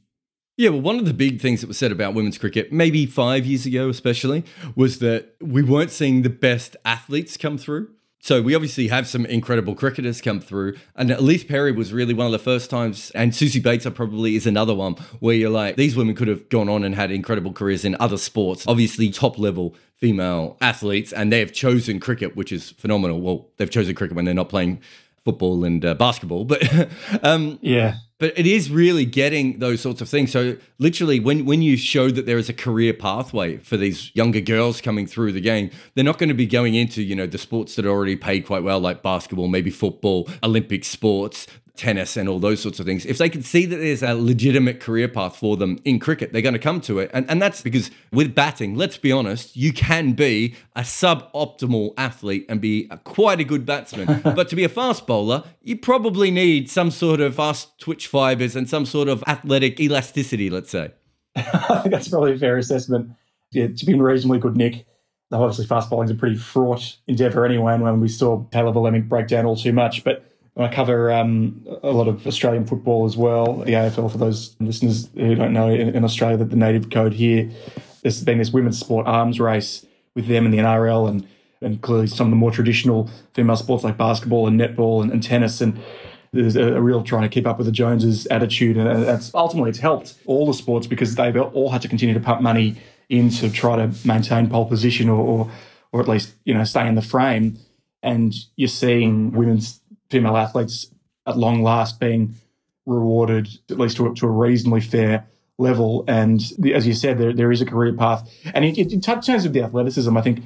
Yeah, 0.57 0.69
well, 0.69 0.81
one 0.81 1.00
of 1.00 1.06
the 1.06 1.13
big 1.13 1.41
things 1.41 1.62
that 1.62 1.67
was 1.67 1.77
said 1.77 1.91
about 1.91 2.13
women's 2.13 2.38
cricket, 2.38 2.71
maybe 2.71 3.06
five 3.06 3.45
years 3.45 3.65
ago 3.65 3.89
especially, 3.89 4.44
was 4.75 5.00
that 5.00 5.35
we 5.39 5.63
weren't 5.63 5.91
seeing 5.91 6.21
the 6.21 6.29
best 6.29 6.75
athletes 6.85 7.38
come 7.38 7.57
through. 7.57 7.89
So 8.23 8.39
we 8.39 8.53
obviously 8.53 8.88
have 8.89 9.07
some 9.07 9.25
incredible 9.25 9.73
cricketers 9.73 10.21
come 10.21 10.39
through, 10.39 10.77
and 10.95 11.09
Ellyse 11.09 11.47
Perry 11.47 11.71
was 11.71 11.91
really 11.91 12.13
one 12.13 12.27
of 12.27 12.31
the 12.31 12.38
first 12.38 12.69
times, 12.69 13.09
and 13.15 13.31
Suzie 13.31 13.62
Bates 13.62 13.88
probably 13.95 14.35
is 14.35 14.45
another 14.45 14.75
one 14.75 14.94
where 15.19 15.33
you're 15.33 15.50
like, 15.50 15.75
these 15.75 15.95
women 15.95 16.15
could 16.15 16.27
have 16.27 16.47
gone 16.50 16.69
on 16.69 16.83
and 16.83 16.94
had 16.94 17.09
incredible 17.09 17.51
careers 17.51 17.83
in 17.83 17.97
other 18.00 18.18
sports, 18.18 18.68
obviously 18.68 19.09
top 19.09 19.39
level 19.39 19.75
female 19.95 20.56
athletes, 20.62 21.12
and 21.12 21.33
they 21.33 21.39
have 21.39 21.51
chosen 21.51 22.00
cricket, 22.00 22.35
which 22.35 22.51
is 22.51 22.69
phenomenal. 22.69 23.19
Well, 23.19 23.47
they've 23.57 23.69
chosen 23.69 23.95
cricket 23.95 24.15
when 24.15 24.25
they're 24.25 24.35
not 24.35 24.50
playing 24.50 24.81
football 25.23 25.63
and 25.63 25.85
uh, 25.85 25.94
basketball, 25.94 26.45
but 26.45 26.63
um, 27.23 27.59
yeah, 27.62 27.95
but 28.21 28.38
it 28.38 28.45
is 28.45 28.69
really 28.69 29.06
getting 29.06 29.59
those 29.59 29.81
sorts 29.81 30.00
of 30.00 30.07
things. 30.07 30.31
So 30.31 30.56
literally, 30.79 31.19
when 31.19 31.45
when 31.45 31.62
you 31.62 31.75
show 31.77 32.09
that 32.12 32.25
there 32.25 32.38
is 32.38 32.50
a 32.50 32.53
career 32.53 32.94
pathway 32.94 33.57
for 33.57 33.77
these 33.77 34.15
younger 34.15 34.41
girls 34.41 34.81
coming 34.81 35.07
through 35.07 35.31
the 35.31 35.41
game, 35.41 35.71
they're 35.95 36.03
not 36.03 36.18
going 36.18 36.29
to 36.29 36.35
be 36.35 36.45
going 36.45 36.75
into 36.75 37.01
you 37.01 37.15
know 37.15 37.27
the 37.27 37.38
sports 37.38 37.75
that 37.75 37.85
are 37.85 37.89
already 37.89 38.15
paid 38.15 38.45
quite 38.45 38.63
well, 38.63 38.79
like 38.79 39.01
basketball, 39.01 39.48
maybe 39.48 39.72
football, 39.72 40.29
Olympic 40.43 40.86
sports 40.86 41.48
tennis 41.75 42.17
and 42.17 42.27
all 42.27 42.39
those 42.39 42.61
sorts 42.61 42.79
of 42.79 42.85
things, 42.85 43.05
if 43.05 43.17
they 43.17 43.29
can 43.29 43.41
see 43.41 43.65
that 43.65 43.77
there's 43.77 44.03
a 44.03 44.13
legitimate 44.13 44.79
career 44.79 45.07
path 45.07 45.35
for 45.35 45.57
them 45.57 45.79
in 45.85 45.99
cricket, 45.99 46.33
they're 46.33 46.41
going 46.41 46.53
to 46.53 46.59
come 46.59 46.81
to 46.81 46.99
it. 46.99 47.09
And, 47.13 47.29
and 47.29 47.41
that's 47.41 47.61
because 47.61 47.91
with 48.11 48.35
batting, 48.35 48.75
let's 48.75 48.97
be 48.97 49.11
honest, 49.11 49.55
you 49.55 49.73
can 49.73 50.13
be 50.13 50.55
a 50.75 50.81
suboptimal 50.81 51.93
athlete 51.97 52.45
and 52.49 52.61
be 52.61 52.87
a, 52.91 52.97
quite 52.97 53.39
a 53.39 53.43
good 53.43 53.65
batsman. 53.65 54.21
but 54.23 54.49
to 54.49 54.55
be 54.55 54.63
a 54.63 54.69
fast 54.69 55.07
bowler, 55.07 55.43
you 55.61 55.77
probably 55.77 56.31
need 56.31 56.69
some 56.69 56.91
sort 56.91 57.19
of 57.19 57.35
fast 57.35 57.79
twitch 57.79 58.07
fibers 58.07 58.55
and 58.55 58.69
some 58.69 58.85
sort 58.85 59.07
of 59.07 59.23
athletic 59.27 59.79
elasticity, 59.79 60.49
let's 60.49 60.69
say. 60.69 60.91
I 61.35 61.41
think 61.81 61.93
that's 61.93 62.09
probably 62.09 62.33
a 62.33 62.37
fair 62.37 62.57
assessment. 62.57 63.11
Yeah, 63.51 63.67
to 63.67 63.85
be 63.85 63.93
in 63.93 64.01
reasonably 64.01 64.39
good 64.39 64.55
nick, 64.55 64.85
obviously 65.31 65.65
fast 65.65 65.89
bowling 65.89 66.05
is 66.05 66.11
a 66.11 66.15
pretty 66.15 66.35
fraught 66.35 66.97
endeavour 67.07 67.45
anyway, 67.45 67.73
and 67.73 67.83
when 67.83 67.99
we 67.99 68.07
saw 68.07 68.43
Taylor 68.51 68.71
Vlaeminck 68.71 69.07
break 69.07 69.27
down 69.27 69.45
all 69.45 69.55
too 69.55 69.73
much. 69.73 70.03
But 70.03 70.30
I 70.58 70.67
cover 70.67 71.12
um, 71.12 71.65
a 71.81 71.91
lot 71.91 72.08
of 72.08 72.27
Australian 72.27 72.65
football 72.65 73.05
as 73.05 73.15
well. 73.15 73.58
The 73.58 73.72
AFL, 73.72 74.12
for 74.12 74.17
those 74.17 74.55
listeners 74.60 75.10
who 75.15 75.36
don't 75.36 75.53
know, 75.53 75.70
in, 75.70 75.96
in 75.96 76.03
Australia, 76.03 76.38
that 76.38 76.50
the 76.50 76.58
native 76.58 76.89
code 76.89 77.13
here, 77.13 77.50
there's 78.01 78.24
been 78.24 78.38
this 78.38 78.51
women's 78.51 78.79
sport 78.79 79.08
arms 79.08 79.39
race 79.39 79.86
with 80.13 80.27
them 80.27 80.46
and 80.46 80.53
the 80.53 80.58
NRL 80.58 81.10
and, 81.10 81.27
and 81.62 81.81
clearly 81.81 82.08
some 82.08 82.27
of 82.27 82.31
the 82.31 82.36
more 82.36 82.51
traditional 82.51 83.10
female 83.34 83.55
sports 83.55 83.84
like 83.84 83.98
basketball 83.98 84.48
and 84.48 84.60
netball 84.60 85.01
and, 85.01 85.12
and 85.12 85.24
tennis. 85.24 85.62
And 85.62 85.79
there's 86.34 86.58
a, 86.58 86.74
a, 86.74 86.81
real 86.81 87.01
trying 87.03 87.24
to 87.24 87.29
keep 87.29 87.48
up 87.48 87.58
with 87.58 87.67
the 87.67 87.72
Joneses 87.72 88.25
attitude. 88.27 88.75
And 88.75 89.03
that's 89.03 89.34
ultimately 89.34 89.70
it's 89.70 89.79
helped 89.79 90.15
all 90.25 90.46
the 90.46 90.53
sports 90.53 90.86
because 90.86 91.15
they've 91.15 91.38
all 91.38 91.70
had 91.70 91.81
to 91.84 91.88
continue 91.88 92.13
to 92.13 92.20
pump 92.20 92.41
money 92.41 92.75
in 93.10 93.29
to 93.29 93.50
try 93.50 93.77
to 93.77 93.93
maintain 94.05 94.50
pole 94.50 94.65
position 94.65 95.08
or, 95.08 95.22
or, 95.22 95.51
or 95.93 96.01
at 96.01 96.10
least, 96.10 96.34
you 96.43 96.53
know, 96.53 96.63
stay 96.65 96.88
in 96.88 96.96
the 96.96 97.01
frame. 97.01 97.58
And 98.03 98.34
you're 98.55 98.67
seeing 98.67 99.31
women's 99.31 99.80
female 100.12 100.38
athletes 100.38 100.91
at 101.25 101.38
long 101.38 101.63
last 101.63 102.00
being 102.00 102.36
rewarded 102.86 103.48
at 103.70 103.80
least 103.80 103.98
to 103.98 104.08
a, 104.08 104.15
to 104.15 104.27
a 104.27 104.30
reasonably 104.30 104.82
fair 104.82 105.25
level. 105.58 106.03
And 106.08 106.41
the, 106.60 106.74
as 106.74 106.86
you 106.86 106.94
said, 106.94 107.18
there, 107.18 107.34
there 107.34 107.51
is 107.51 107.62
a 107.62 107.65
career 107.65 107.94
path. 107.94 108.30
And 108.53 108.65
in, 108.65 108.75
in 108.75 109.01
terms 109.01 109.30
of 109.30 109.53
the 109.53 109.62
athleticism, 109.62 110.15
I 110.15 110.22
think 110.22 110.44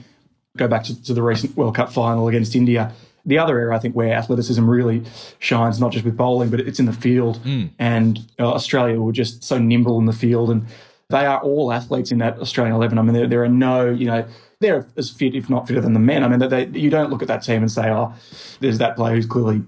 go 0.57 0.67
back 0.67 0.83
to, 0.83 1.03
to, 1.03 1.13
the 1.13 1.21
recent 1.21 1.55
World 1.57 1.75
Cup 1.75 1.91
final 1.91 2.27
against 2.27 2.55
India. 2.55 2.93
The 3.25 3.39
other 3.39 3.57
area, 3.57 3.75
I 3.75 3.79
think, 3.79 3.95
where 3.95 4.13
athleticism 4.13 4.69
really 4.69 5.03
shines, 5.39 5.79
not 5.79 5.91
just 5.91 6.05
with 6.05 6.15
bowling, 6.15 6.49
but 6.49 6.59
it's 6.59 6.79
in 6.79 6.85
the 6.85 6.93
field. 6.93 7.39
Mm. 7.43 7.71
And 7.79 8.19
uh, 8.39 8.53
Australia 8.53 9.01
were 9.01 9.11
just 9.11 9.43
so 9.43 9.57
nimble 9.57 9.97
in 9.97 10.05
the 10.05 10.13
field. 10.13 10.51
And 10.51 10.67
they 11.09 11.25
are 11.25 11.41
all 11.41 11.71
athletes 11.71 12.11
in 12.11 12.19
that 12.19 12.37
Australian 12.39 12.75
11. 12.75 12.99
I 12.99 13.01
mean, 13.01 13.13
there, 13.13 13.27
there 13.27 13.43
are 13.43 13.49
no, 13.49 13.89
you 13.89 14.05
know, 14.05 14.27
they're 14.59 14.87
as 14.97 15.09
fit, 15.09 15.35
if 15.35 15.49
not 15.49 15.67
fitter 15.67 15.81
than 15.81 15.93
the 15.93 15.99
men. 15.99 16.23
I 16.23 16.27
mean, 16.27 16.39
they, 16.49 16.67
you 16.67 16.89
don't 16.89 17.09
look 17.09 17.21
at 17.21 17.27
that 17.27 17.43
team 17.43 17.61
and 17.61 17.71
say, 17.71 17.89
oh, 17.89 18.13
there's 18.59 18.77
that 18.79 18.95
player 18.95 19.15
who's 19.15 19.25
clearly 19.25 19.63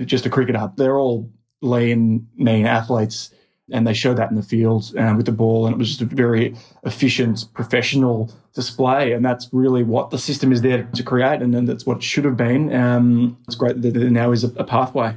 just 0.00 0.26
a 0.26 0.30
cricketer. 0.30 0.70
They're 0.76 0.98
all 0.98 1.30
lean, 1.62 2.26
mean 2.36 2.66
athletes, 2.66 3.32
and 3.72 3.86
they 3.86 3.94
showed 3.94 4.16
that 4.16 4.30
in 4.30 4.36
the 4.36 4.42
field 4.42 4.92
um, 4.98 5.16
with 5.16 5.26
the 5.26 5.32
ball, 5.32 5.66
and 5.66 5.74
it 5.74 5.78
was 5.78 5.88
just 5.88 6.00
a 6.00 6.04
very 6.04 6.56
efficient, 6.84 7.44
professional 7.54 8.32
display, 8.54 9.12
and 9.12 9.24
that's 9.24 9.48
really 9.52 9.82
what 9.82 10.10
the 10.10 10.18
system 10.18 10.52
is 10.52 10.62
there 10.62 10.84
to 10.94 11.02
create, 11.02 11.40
and, 11.40 11.54
and 11.54 11.68
that's 11.68 11.86
what 11.86 11.98
it 11.98 12.02
should 12.02 12.24
have 12.24 12.36
been. 12.36 12.74
Um, 12.74 13.38
it's 13.46 13.54
great 13.54 13.80
that 13.80 13.94
there 13.94 14.10
now 14.10 14.32
is 14.32 14.44
a, 14.44 14.48
a 14.56 14.64
pathway. 14.64 15.14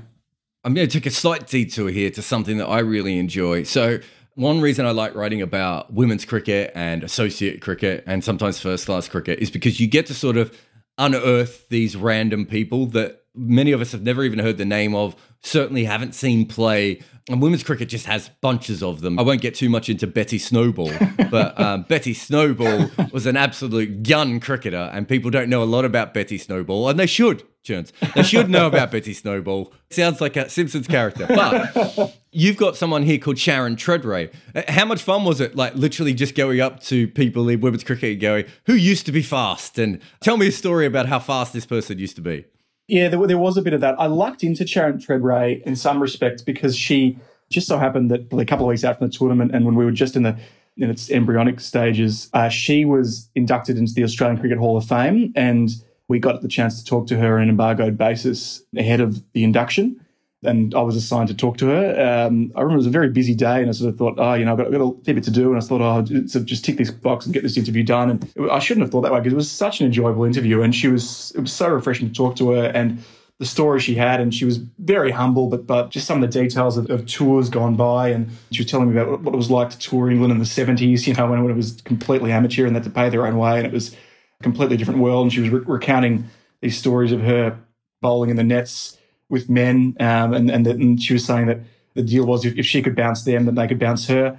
I'm 0.63 0.73
going 0.73 0.87
to 0.87 0.93
take 0.93 1.05
a 1.05 1.11
slight 1.11 1.47
detour 1.47 1.89
here 1.89 2.09
to 2.11 2.21
something 2.21 2.57
that 2.57 2.67
I 2.67 2.79
really 2.79 3.17
enjoy. 3.17 3.63
So, 3.63 3.99
one 4.35 4.61
reason 4.61 4.85
I 4.85 4.91
like 4.91 5.15
writing 5.15 5.41
about 5.41 5.93
women's 5.93 6.25
cricket 6.25 6.71
and 6.75 7.03
associate 7.03 7.61
cricket 7.61 8.03
and 8.07 8.23
sometimes 8.23 8.59
first 8.59 8.85
class 8.85 9.07
cricket 9.07 9.39
is 9.39 9.51
because 9.51 9.79
you 9.79 9.87
get 9.87 10.07
to 10.07 10.13
sort 10.13 10.37
of 10.37 10.57
unearth 10.97 11.67
these 11.69 11.95
random 11.95 12.45
people 12.45 12.87
that 12.87 13.22
many 13.35 13.71
of 13.71 13.81
us 13.81 13.91
have 13.91 14.03
never 14.03 14.23
even 14.23 14.39
heard 14.39 14.57
the 14.57 14.65
name 14.65 14.95
of, 14.95 15.15
certainly 15.41 15.85
haven't 15.85 16.13
seen 16.13 16.47
play. 16.47 17.01
And 17.29 17.41
women's 17.41 17.63
cricket 17.63 17.87
just 17.87 18.05
has 18.05 18.29
bunches 18.41 18.83
of 18.83 19.01
them. 19.01 19.17
I 19.17 19.21
won't 19.21 19.41
get 19.41 19.55
too 19.55 19.69
much 19.69 19.87
into 19.87 20.07
Betty 20.07 20.37
Snowball, 20.37 20.91
but 21.31 21.57
um, 21.59 21.83
Betty 21.83 22.13
Snowball 22.13 22.89
was 23.11 23.25
an 23.25 23.37
absolute 23.37 24.03
gun 24.03 24.39
cricketer, 24.41 24.89
and 24.93 25.07
people 25.07 25.31
don't 25.31 25.49
know 25.49 25.63
a 25.63 25.65
lot 25.65 25.85
about 25.85 26.13
Betty 26.13 26.37
Snowball, 26.37 26.89
and 26.89 26.99
they 26.99 27.05
should, 27.05 27.43
Churns. 27.63 27.93
They 28.13 28.23
should 28.23 28.49
know 28.49 28.67
about 28.67 28.91
Betty 28.91 29.13
Snowball. 29.13 29.73
Sounds 29.89 30.19
like 30.19 30.35
a 30.35 30.49
Simpsons 30.49 30.85
character. 30.85 31.25
But 31.27 32.13
you've 32.31 32.57
got 32.57 32.75
someone 32.75 33.03
here 33.03 33.17
called 33.17 33.39
Sharon 33.39 33.77
Tredrea. 33.77 34.33
How 34.67 34.83
much 34.83 35.01
fun 35.01 35.23
was 35.23 35.39
it, 35.39 35.55
like 35.55 35.75
literally 35.75 36.13
just 36.13 36.35
going 36.35 36.59
up 36.59 36.81
to 36.83 37.07
people 37.07 37.47
in 37.47 37.61
women's 37.61 37.85
cricket 37.85 38.11
and 38.11 38.21
going, 38.21 38.45
who 38.65 38.73
used 38.73 39.05
to 39.05 39.13
be 39.13 39.21
fast? 39.21 39.79
And 39.79 40.01
tell 40.19 40.35
me 40.35 40.47
a 40.47 40.51
story 40.51 40.85
about 40.85 41.05
how 41.05 41.19
fast 41.19 41.53
this 41.53 41.65
person 41.65 41.99
used 41.99 42.17
to 42.17 42.21
be. 42.21 42.43
Yeah, 42.87 43.07
there, 43.07 43.27
there, 43.27 43.37
was 43.37 43.57
a 43.57 43.61
bit 43.61 43.73
of 43.73 43.81
that. 43.81 43.95
I 43.99 44.07
lucked 44.07 44.43
into 44.43 44.67
Sharon 44.67 44.97
Tredrea 44.97 45.61
in 45.63 45.75
some 45.75 46.01
respects 46.01 46.41
because 46.41 46.77
she 46.77 47.17
just 47.49 47.67
so 47.67 47.77
happened 47.77 48.11
that 48.11 48.31
a 48.33 48.45
couple 48.45 48.65
of 48.65 48.69
weeks 48.69 48.83
out 48.83 48.97
from 48.97 49.07
the 49.07 49.13
tournament, 49.13 49.51
and 49.53 49.65
when 49.65 49.75
we 49.75 49.85
were 49.85 49.91
just 49.91 50.15
in 50.15 50.23
the 50.23 50.37
in 50.75 50.89
its 50.89 51.11
embryonic 51.11 51.59
stages, 51.59 52.29
uh, 52.33 52.49
she 52.49 52.83
was 52.83 53.29
inducted 53.35 53.77
into 53.77 53.93
the 53.93 54.03
Australian 54.03 54.39
Cricket 54.39 54.57
Hall 54.57 54.75
of 54.75 54.85
Fame, 54.85 55.31
and 55.35 55.69
we 56.07 56.19
got 56.19 56.41
the 56.41 56.47
chance 56.47 56.81
to 56.81 56.89
talk 56.89 57.07
to 57.07 57.17
her 57.17 57.37
on 57.37 57.43
an 57.43 57.49
embargoed 57.49 57.97
basis 57.97 58.63
ahead 58.75 58.99
of 58.99 59.23
the 59.33 59.43
induction 59.43 60.02
and 60.45 60.73
I 60.75 60.81
was 60.81 60.95
assigned 60.95 61.27
to 61.29 61.33
talk 61.33 61.57
to 61.57 61.67
her. 61.67 61.89
Um, 61.91 62.51
I 62.55 62.61
remember 62.61 62.75
it 62.75 62.77
was 62.77 62.87
a 62.87 62.91
very 62.91 63.09
busy 63.09 63.35
day, 63.35 63.61
and 63.61 63.69
I 63.69 63.71
sort 63.71 63.89
of 63.89 63.97
thought, 63.97 64.15
oh, 64.17 64.33
you 64.33 64.45
know, 64.45 64.51
I've 64.53 64.57
got, 64.57 64.67
I've 64.67 64.73
got 64.73 64.81
a 64.81 65.03
fair 65.03 65.13
bit 65.13 65.23
to 65.25 65.31
do, 65.31 65.49
and 65.49 65.57
I 65.57 65.65
thought, 65.65 65.81
oh, 65.81 66.25
so 66.27 66.39
just 66.41 66.65
tick 66.65 66.77
this 66.77 66.91
box 66.91 67.25
and 67.25 67.33
get 67.33 67.43
this 67.43 67.57
interview 67.57 67.83
done. 67.83 68.09
And 68.09 68.51
I 68.51 68.59
shouldn't 68.59 68.83
have 68.83 68.91
thought 68.91 69.01
that 69.01 69.11
way 69.11 69.19
because 69.19 69.33
it 69.33 69.37
was 69.37 69.51
such 69.51 69.79
an 69.79 69.85
enjoyable 69.85 70.23
interview, 70.25 70.61
and 70.61 70.73
she 70.73 70.87
was 70.87 71.31
it 71.35 71.41
was 71.41 71.53
so 71.53 71.67
refreshing 71.69 72.07
to 72.07 72.13
talk 72.13 72.35
to 72.37 72.51
her 72.51 72.65
and 72.65 73.03
the 73.39 73.45
story 73.45 73.79
she 73.79 73.95
had, 73.95 74.21
and 74.21 74.33
she 74.33 74.45
was 74.45 74.57
very 74.77 75.11
humble, 75.11 75.49
but 75.49 75.65
but 75.65 75.89
just 75.89 76.05
some 76.05 76.23
of 76.23 76.31
the 76.31 76.39
details 76.39 76.77
of, 76.77 76.89
of 76.89 77.05
tours 77.05 77.49
gone 77.49 77.75
by, 77.75 78.09
and 78.09 78.29
she 78.51 78.61
was 78.61 78.71
telling 78.71 78.93
me 78.93 78.99
about 78.99 79.21
what 79.21 79.33
it 79.33 79.37
was 79.37 79.49
like 79.49 79.69
to 79.71 79.79
tour 79.79 80.09
England 80.09 80.31
in 80.31 80.39
the 80.39 80.45
seventies, 80.45 81.07
you 81.07 81.13
know, 81.15 81.29
when, 81.29 81.41
when 81.41 81.51
it 81.51 81.57
was 81.57 81.81
completely 81.81 82.31
amateur 82.31 82.65
and 82.65 82.75
they 82.75 82.79
had 82.79 82.83
to 82.83 82.89
pay 82.91 83.09
their 83.09 83.25
own 83.25 83.37
way, 83.37 83.57
and 83.57 83.65
it 83.65 83.73
was 83.73 83.93
a 84.39 84.43
completely 84.43 84.77
different 84.77 84.99
world. 84.99 85.23
And 85.23 85.33
she 85.33 85.41
was 85.41 85.49
re- 85.49 85.63
recounting 85.65 86.29
these 86.61 86.77
stories 86.77 87.11
of 87.11 87.21
her 87.21 87.59
bowling 88.01 88.29
in 88.29 88.35
the 88.35 88.43
nets 88.43 88.97
with 89.29 89.49
men, 89.49 89.95
um, 89.99 90.33
and 90.33 90.49
and, 90.49 90.67
and 90.67 91.01
she 91.01 91.13
was 91.13 91.25
saying 91.25 91.47
that 91.47 91.59
the 91.93 92.03
deal 92.03 92.25
was 92.25 92.45
if, 92.45 92.57
if 92.57 92.65
she 92.65 92.81
could 92.81 92.95
bounce 92.95 93.23
them, 93.23 93.45
then 93.45 93.55
they 93.55 93.67
could 93.67 93.79
bounce 93.79 94.07
her. 94.07 94.37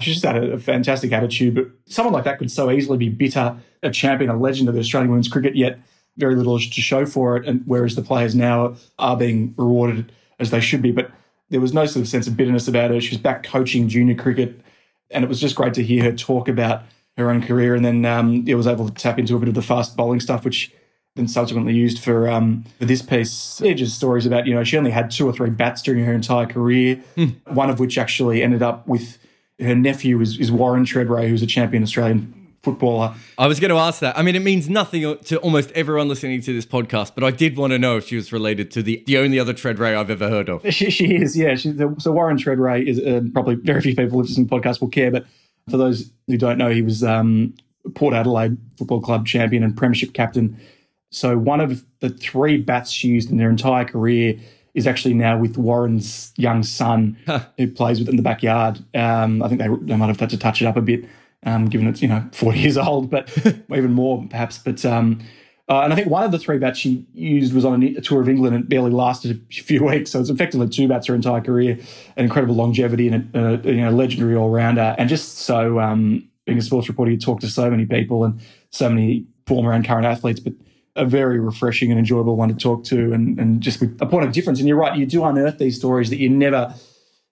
She 0.00 0.12
just 0.12 0.24
had 0.24 0.36
a, 0.36 0.52
a, 0.52 0.58
fantastic 0.58 1.12
attitude, 1.12 1.54
but 1.54 1.68
someone 1.86 2.12
like 2.12 2.24
that 2.24 2.38
could 2.38 2.50
so 2.50 2.70
easily 2.70 2.98
be 2.98 3.08
bitter, 3.08 3.56
a 3.82 3.90
champion, 3.90 4.30
a 4.30 4.36
legend 4.36 4.68
of 4.68 4.74
the 4.74 4.80
Australian 4.80 5.10
women's 5.10 5.28
cricket, 5.28 5.56
yet 5.56 5.78
very 6.18 6.34
little 6.34 6.58
to 6.58 6.80
show 6.80 7.06
for 7.06 7.36
it. 7.36 7.46
And 7.46 7.62
whereas 7.64 7.94
the 7.94 8.02
players 8.02 8.34
now 8.34 8.76
are 8.98 9.16
being 9.16 9.54
rewarded 9.56 10.12
as 10.38 10.50
they 10.50 10.60
should 10.60 10.82
be, 10.82 10.92
but 10.92 11.10
there 11.48 11.60
was 11.60 11.72
no 11.72 11.86
sort 11.86 12.02
of 12.02 12.08
sense 12.08 12.26
of 12.26 12.36
bitterness 12.36 12.68
about 12.68 12.90
her. 12.90 13.00
She 13.00 13.14
was 13.14 13.20
back 13.20 13.42
coaching 13.42 13.88
junior 13.88 14.14
cricket, 14.14 14.60
and 15.10 15.24
it 15.24 15.28
was 15.28 15.40
just 15.40 15.56
great 15.56 15.74
to 15.74 15.82
hear 15.82 16.04
her 16.04 16.12
talk 16.12 16.48
about 16.48 16.82
her 17.16 17.30
own 17.30 17.42
career. 17.42 17.74
And 17.74 17.84
then 17.84 18.04
um, 18.04 18.44
it 18.46 18.54
was 18.54 18.66
able 18.66 18.88
to 18.88 18.94
tap 18.94 19.18
into 19.18 19.36
a 19.36 19.38
bit 19.38 19.48
of 19.48 19.54
the 19.54 19.62
fast 19.62 19.96
bowling 19.96 20.20
stuff, 20.20 20.44
which 20.44 20.72
then 21.16 21.26
subsequently 21.26 21.74
used 21.74 21.98
for 21.98 22.28
um, 22.28 22.64
for 22.78 22.84
this 22.84 23.02
piece. 23.02 23.60
Yeah, 23.60 23.72
just 23.72 23.96
stories 23.96 24.26
about 24.26 24.46
you 24.46 24.54
know 24.54 24.62
she 24.62 24.78
only 24.78 24.90
had 24.90 25.10
two 25.10 25.26
or 25.26 25.32
three 25.32 25.50
bats 25.50 25.82
during 25.82 26.04
her 26.04 26.12
entire 26.12 26.46
career. 26.46 27.02
Mm. 27.16 27.34
One 27.52 27.70
of 27.70 27.80
which 27.80 27.98
actually 27.98 28.42
ended 28.42 28.62
up 28.62 28.86
with 28.86 29.18
her 29.58 29.74
nephew 29.74 30.20
is, 30.20 30.38
is 30.38 30.52
Warren 30.52 30.84
Tredrea, 30.84 31.28
who's 31.28 31.42
a 31.42 31.46
champion 31.46 31.82
Australian 31.82 32.32
footballer. 32.62 33.14
I 33.38 33.46
was 33.46 33.60
going 33.60 33.70
to 33.70 33.76
ask 33.76 34.00
that. 34.00 34.18
I 34.18 34.22
mean, 34.22 34.36
it 34.36 34.42
means 34.42 34.68
nothing 34.68 35.16
to 35.16 35.36
almost 35.38 35.70
everyone 35.72 36.08
listening 36.08 36.42
to 36.42 36.52
this 36.52 36.66
podcast, 36.66 37.12
but 37.14 37.24
I 37.24 37.30
did 37.30 37.56
want 37.56 37.72
to 37.72 37.78
know 37.78 37.96
if 37.96 38.06
she 38.06 38.16
was 38.16 38.32
related 38.32 38.70
to 38.72 38.82
the 38.82 39.02
the 39.06 39.18
only 39.18 39.38
other 39.38 39.54
Tredrea 39.54 39.96
I've 39.96 40.10
ever 40.10 40.28
heard 40.28 40.48
of. 40.48 40.62
She, 40.72 40.90
she 40.90 41.14
is, 41.16 41.36
yeah. 41.36 41.54
She, 41.54 41.74
so 41.98 42.12
Warren 42.12 42.36
Tredrea 42.36 42.86
is 42.86 42.98
uh, 42.98 43.22
probably 43.32 43.54
very 43.54 43.80
few 43.80 43.96
people 43.96 44.18
listening 44.18 44.46
to 44.46 44.54
the 44.54 44.60
podcast 44.60 44.80
will 44.80 44.88
care, 44.88 45.10
but 45.10 45.26
for 45.70 45.78
those 45.78 46.10
who 46.26 46.36
don't 46.36 46.58
know, 46.58 46.70
he 46.70 46.82
was 46.82 47.02
um, 47.02 47.54
Port 47.94 48.14
Adelaide 48.14 48.56
Football 48.76 49.00
Club 49.00 49.26
champion 49.26 49.62
and 49.62 49.76
premiership 49.76 50.12
captain 50.12 50.58
so 51.16 51.38
one 51.38 51.60
of 51.60 51.82
the 52.00 52.10
three 52.10 52.58
bats 52.58 52.90
she 52.90 53.08
used 53.08 53.30
in 53.30 53.38
their 53.38 53.48
entire 53.48 53.86
career 53.86 54.38
is 54.74 54.86
actually 54.86 55.14
now 55.14 55.38
with 55.38 55.56
Warren's 55.56 56.34
young 56.36 56.62
son, 56.62 57.16
huh. 57.24 57.40
who 57.56 57.68
plays 57.68 57.98
with 57.98 58.10
in 58.10 58.16
the 58.16 58.22
backyard. 58.22 58.84
Um, 58.94 59.42
I 59.42 59.48
think 59.48 59.62
they, 59.62 59.68
they 59.68 59.96
might 59.96 60.08
have 60.08 60.20
had 60.20 60.28
to 60.28 60.36
touch 60.36 60.60
it 60.60 60.66
up 60.66 60.76
a 60.76 60.82
bit, 60.82 61.06
um, 61.44 61.70
given 61.70 61.86
it's 61.86 62.02
you 62.02 62.08
know 62.08 62.22
40 62.32 62.58
years 62.58 62.76
old, 62.76 63.08
but 63.08 63.34
even 63.70 63.94
more 63.94 64.26
perhaps. 64.28 64.58
But 64.58 64.84
um, 64.84 65.22
uh, 65.70 65.80
and 65.80 65.92
I 65.94 65.96
think 65.96 66.10
one 66.10 66.22
of 66.22 66.32
the 66.32 66.38
three 66.38 66.58
bats 66.58 66.78
she 66.78 67.06
used 67.14 67.54
was 67.54 67.64
on 67.64 67.82
a, 67.82 67.94
a, 67.94 68.00
tour 68.02 68.20
of 68.20 68.28
England 68.28 68.54
and 68.54 68.68
barely 68.68 68.90
lasted 68.90 69.40
a 69.40 69.54
few 69.62 69.84
weeks. 69.84 70.10
So 70.10 70.20
it's 70.20 70.28
effectively 70.28 70.68
two 70.68 70.86
bats 70.86 71.06
her 71.06 71.14
entire 71.14 71.40
career, 71.40 71.78
an 72.18 72.24
incredible 72.24 72.56
longevity 72.56 73.08
and 73.08 73.34
a, 73.34 73.54
a 73.66 73.72
you 73.72 73.80
know 73.80 73.90
legendary 73.90 74.36
all 74.36 74.50
rounder. 74.50 74.94
And 74.98 75.08
just 75.08 75.38
so 75.38 75.80
um, 75.80 76.28
being 76.44 76.58
a 76.58 76.62
sports 76.62 76.90
reporter, 76.90 77.10
you 77.10 77.18
talk 77.18 77.40
to 77.40 77.48
so 77.48 77.70
many 77.70 77.86
people 77.86 78.22
and 78.22 78.38
so 78.68 78.90
many 78.90 79.24
former 79.46 79.72
and 79.72 79.82
current 79.82 80.04
athletes, 80.04 80.40
but 80.40 80.52
a 80.96 81.04
very 81.04 81.38
refreshing 81.38 81.90
and 81.90 81.98
enjoyable 81.98 82.36
one 82.36 82.48
to 82.48 82.54
talk 82.54 82.84
to 82.84 83.12
and, 83.12 83.38
and 83.38 83.60
just 83.60 83.82
a 83.82 84.06
point 84.06 84.26
of 84.26 84.32
difference. 84.32 84.58
And 84.58 84.68
you're 84.68 84.76
right, 84.76 84.98
you 84.98 85.06
do 85.06 85.24
unearth 85.24 85.58
these 85.58 85.76
stories 85.76 86.10
that 86.10 86.18
you 86.18 86.28
never 86.28 86.74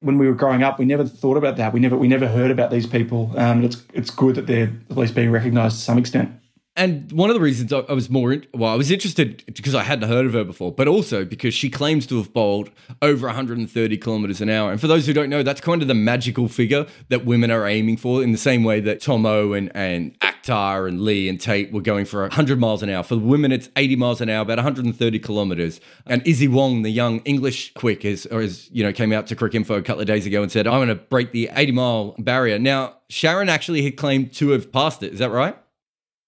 when 0.04 0.18
we 0.18 0.28
were 0.28 0.35
growing 0.35 0.62
up, 0.62 0.78
we 0.78 0.85
never 0.85 1.06
thought 1.06 1.38
about 1.38 1.56
that. 1.56 1.73
We 1.73 1.80
never 1.80 1.97
we 1.97 2.09
never 2.09 2.28
heard 2.28 2.50
about 2.50 2.71
these 2.71 2.87
people. 2.87 3.33
Um, 3.37 3.64
it's 3.64 3.83
it's 3.94 4.11
good 4.11 4.35
that 4.37 4.47
they're 4.47 4.71
at 4.90 4.97
least 4.97 5.14
being 5.14 5.30
recognised 5.30 5.76
to 5.76 5.83
some 5.83 5.99
extent. 5.99 6.30
And 6.76 7.12
one 7.12 7.30
of 7.30 7.34
the 7.34 7.40
reasons 7.40 7.72
I 7.72 7.92
was 7.92 8.10
more 8.10 8.36
well, 8.52 8.72
I 8.72 8.74
was 8.74 8.90
interested 8.90 9.44
because 9.46 9.76
I 9.76 9.84
hadn't 9.84 10.08
heard 10.08 10.26
of 10.26 10.32
her 10.32 10.42
before, 10.42 10.72
but 10.72 10.88
also 10.88 11.24
because 11.24 11.54
she 11.54 11.70
claims 11.70 12.04
to 12.08 12.16
have 12.16 12.32
bowled 12.32 12.70
over 13.00 13.28
130 13.28 13.96
kilometers 13.98 14.40
an 14.40 14.50
hour. 14.50 14.72
And 14.72 14.80
for 14.80 14.88
those 14.88 15.06
who 15.06 15.12
don't 15.12 15.30
know, 15.30 15.44
that's 15.44 15.60
kind 15.60 15.82
of 15.82 15.88
the 15.88 15.94
magical 15.94 16.48
figure 16.48 16.86
that 17.10 17.24
women 17.24 17.52
are 17.52 17.64
aiming 17.64 17.98
for, 17.98 18.24
in 18.24 18.32
the 18.32 18.38
same 18.38 18.64
way 18.64 18.80
that 18.80 19.00
Thommo 19.00 19.56
and 19.56 19.70
and 19.76 20.18
Akhtar 20.18 20.88
and 20.88 21.02
Lee 21.02 21.28
and 21.28 21.40
Tate 21.40 21.72
were 21.72 21.80
going 21.80 22.06
for 22.06 22.22
100 22.22 22.58
miles 22.58 22.82
an 22.82 22.90
hour. 22.90 23.04
For 23.04 23.18
women, 23.18 23.52
it's 23.52 23.68
80 23.76 23.94
miles 23.94 24.20
an 24.20 24.28
hour, 24.28 24.42
about 24.42 24.58
130 24.58 25.18
kilometers. 25.20 25.80
And 26.06 26.26
Izzy 26.26 26.48
Wong, 26.48 26.82
the 26.82 26.90
young 26.90 27.20
English 27.20 27.72
quick, 27.74 28.04
is 28.04 28.26
or 28.26 28.42
is 28.42 28.68
you 28.72 28.82
know 28.82 28.92
came 28.92 29.12
out 29.12 29.28
to 29.28 29.36
Cricinfo 29.36 29.78
a 29.78 29.82
couple 29.82 30.00
of 30.00 30.08
days 30.08 30.26
ago 30.26 30.42
and 30.42 30.50
said, 30.50 30.66
"I'm 30.66 30.78
going 30.78 30.88
to 30.88 30.96
break 30.96 31.30
the 31.30 31.50
80 31.54 31.70
mile 31.70 32.14
barrier." 32.18 32.58
Now, 32.58 32.96
Sharon 33.08 33.48
actually 33.48 33.82
had 33.82 33.96
claimed 33.96 34.32
to 34.34 34.50
have 34.50 34.72
passed 34.72 35.04
it. 35.04 35.12
Is 35.12 35.20
that 35.20 35.30
right? 35.30 35.56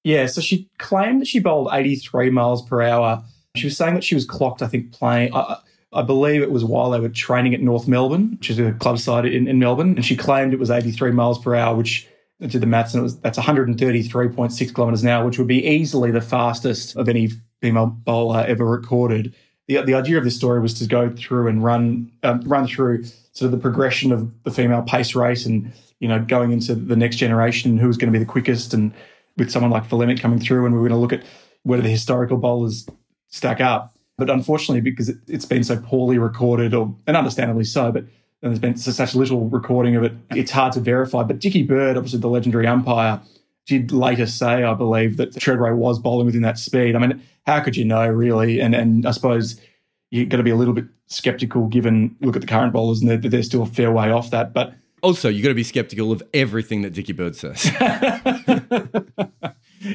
Yeah, 0.07 0.27
so 0.27 0.41
she 0.41 0.71
claimed 0.79 1.21
that 1.21 1.27
she 1.27 1.41
bowled 1.41 1.71
83 1.73 2.31
miles 2.31 2.65
per 2.65 2.81
hour. 2.81 3.25
She 3.57 3.67
was 3.67 3.77
saying 3.77 3.95
that 3.95 4.05
she 4.05 4.15
was 4.15 4.25
clocked, 4.25 4.63
I 4.63 4.69
think, 4.69 4.93
playing. 4.93 5.35
I, 5.35 5.57
I 5.93 6.03
believe 6.03 6.43
it 6.43 6.53
was 6.53 6.65
while 6.65 6.91
they 6.91 7.01
were 7.01 7.09
training 7.09 7.55
at 7.55 7.61
North 7.61 7.89
Melbourne, 7.89 8.37
which 8.39 8.49
is 8.49 8.61
a 8.61 8.71
club 8.75 9.01
side 9.01 9.27
in, 9.27 9.49
in 9.49 9.59
Melbourne. 9.59 9.97
And 9.97 10.05
she 10.05 10.15
claimed 10.15 10.53
it 10.53 10.61
was 10.61 10.71
83 10.71 11.11
miles 11.11 11.41
per 11.41 11.57
hour, 11.57 11.75
which 11.75 12.07
I 12.41 12.47
did 12.47 12.61
the 12.61 12.69
maths, 12.69 12.95
and 12.95 13.01
it 13.01 13.03
was 13.03 13.19
that's 13.19 13.37
133.6 13.37 14.75
kilometres 14.77 15.03
an 15.03 15.09
hour, 15.09 15.27
which 15.27 15.39
would 15.39 15.49
be 15.49 15.67
easily 15.67 16.13
the 16.13 16.21
fastest 16.21 16.95
of 16.95 17.09
any 17.09 17.31
female 17.61 17.87
bowler 17.87 18.45
ever 18.47 18.65
recorded. 18.65 19.35
The, 19.67 19.83
the 19.83 19.95
idea 19.95 20.19
of 20.19 20.23
this 20.23 20.37
story 20.37 20.61
was 20.61 20.75
to 20.75 20.87
go 20.87 21.11
through 21.17 21.49
and 21.49 21.65
run 21.65 22.13
um, 22.23 22.43
run 22.43 22.69
through 22.69 23.03
sort 23.33 23.47
of 23.47 23.51
the 23.51 23.59
progression 23.59 24.13
of 24.13 24.31
the 24.45 24.53
female 24.53 24.83
pace 24.83 25.17
race 25.17 25.47
and 25.47 25.73
you 25.99 26.07
know 26.07 26.21
going 26.21 26.53
into 26.53 26.77
the 26.77 26.95
next 26.95 27.17
generation 27.17 27.77
who 27.77 27.89
was 27.89 27.97
going 27.97 28.13
to 28.13 28.17
be 28.17 28.25
the 28.25 28.31
quickest 28.31 28.73
and 28.73 28.95
with 29.37 29.51
someone 29.51 29.71
like 29.71 29.89
Vlaeminck 29.89 30.21
coming 30.21 30.39
through, 30.39 30.67
and 30.67 30.75
we 30.75 30.79
are 30.79 30.89
going 30.89 30.93
to 30.93 30.97
look 30.97 31.13
at 31.13 31.25
where 31.63 31.81
the 31.81 31.89
historical 31.89 32.37
bowlers 32.37 32.87
stack 33.29 33.61
up. 33.61 33.97
But 34.19 34.31
unfortunately, 34.31 34.81
because 34.81 35.09
it, 35.09 35.19
has 35.31 35.45
been 35.45 35.65
so 35.65 35.77
poorly 35.77 36.19
recorded, 36.19 36.73
or 36.75 36.95
and 37.07 37.17
understandably 37.17 37.65
so, 37.65 37.93
but 37.93 38.05
there's 38.41 38.59
been 38.59 38.77
such 38.77 39.15
little 39.15 39.49
recording 39.49 39.97
of 39.97 40.05
it, 40.05 40.13
it's 40.31 40.51
hard 40.51 40.73
to 40.75 40.81
verify. 40.81 41.23
But 41.23 41.39
Dickie 41.39 41.65
Bird, 41.65 41.97
obviously 41.97 42.21
the 42.21 42.29
legendary 42.29 42.67
umpire, 42.67 43.21
did 43.67 43.93
later 43.93 44.27
say, 44.27 44.63
I 44.63 44.75
believe, 44.75 45.17
that 45.17 45.33
Tredrea 45.33 45.77
was 45.77 45.99
bowling 45.99 46.27
within 46.27 46.43
that 46.43 46.59
speed. 46.59 46.95
I 46.95 46.99
mean, 46.99 47.21
how 47.47 47.61
could 47.61 47.77
you 47.77 47.85
know, 47.85 48.09
really? 48.09 48.61
And 48.61 48.75
and 48.75 49.07
I 49.07 49.11
suppose 49.11 49.61
you've 50.11 50.29
got 50.29 50.37
to 50.39 50.43
be 50.43 50.51
a 50.51 50.57
little 50.57 50.75
bit 50.75 50.87
skeptical 51.09 51.67
given 51.67 52.17
look 52.21 52.37
at 52.37 52.43
the 52.43 52.49
current 52.49 52.73
bowlers 52.73 53.01
and 53.01 53.11
they're, 53.11 53.17
they're 53.17 53.43
still 53.43 53.63
a 53.63 53.67
fair 53.67 53.93
way 53.93 54.11
off 54.11 54.31
that. 54.31 54.53
But 54.53 54.75
Also, 55.03 55.29
you've 55.29 55.43
got 55.43 55.51
to 55.51 55.55
be 55.55 55.65
skeptical 55.65 56.11
of 56.11 56.23
everything 56.33 56.83
that 56.83 56.95
Dickie 56.95 57.13
Bird 57.13 57.37
says. 57.37 57.65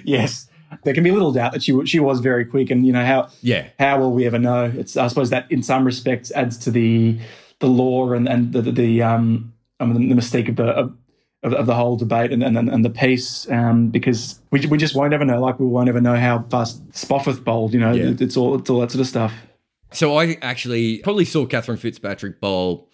yes, 0.06 0.48
there 0.84 0.94
can 0.94 1.04
be 1.04 1.12
little 1.12 1.32
doubt 1.32 1.54
that 1.54 1.64
she 1.64 1.86
she 1.86 2.00
was 2.00 2.20
very 2.20 2.46
quick, 2.46 2.70
and 2.70 2.86
you 2.86 2.94
know 2.94 3.06
how 3.06 3.30
yeah 3.42 3.70
how 3.80 4.00
will 4.00 4.12
we 4.12 4.26
ever 4.26 4.40
know? 4.40 4.72
It's 4.76 4.98
I 4.98 5.08
suppose 5.08 5.30
that 5.32 5.52
in 5.52 5.64
some 5.64 5.86
respects 5.86 6.32
adds 6.32 6.58
to 6.60 6.72
the 6.72 7.18
the 7.60 7.68
law 7.68 8.14
and 8.14 8.28
and 8.28 8.54
the 8.54 8.62
the, 8.62 8.72
the 8.72 9.02
um 9.02 9.54
I 9.80 9.86
mean, 9.86 10.10
the 10.10 10.16
mystique 10.16 10.50
of 10.50 10.56
the 10.58 10.94
of, 11.44 11.54
of, 11.54 11.66
the 11.66 11.74
whole 11.74 11.98
debate 11.98 12.32
and 12.32 12.44
and, 12.44 12.58
and 12.58 12.86
the 12.86 12.90
piece 12.90 13.50
um, 13.50 13.90
because 13.90 14.40
we, 14.52 14.66
we 14.68 14.78
just 14.78 14.96
won't 14.96 15.14
ever 15.14 15.26
know 15.26 15.42
like 15.42 15.60
we 15.60 15.66
won't 15.66 15.90
ever 15.90 16.00
know 16.00 16.16
how 16.16 16.46
fast 16.52 16.88
Spofforth 16.92 17.44
bowled 17.44 17.74
you 17.74 17.80
know 17.80 17.92
yeah. 17.92 18.14
it's 18.20 18.38
all 18.38 18.60
it's 18.60 18.70
all 18.70 18.80
that 18.82 18.92
sort 18.92 19.02
of 19.02 19.08
stuff. 19.08 19.34
So 19.92 20.18
I 20.18 20.38
actually 20.42 21.00
probably 21.00 21.26
saw 21.26 21.46
Cathryn 21.46 21.78
Fitzpatrick 21.78 22.40
bowl 22.40 22.91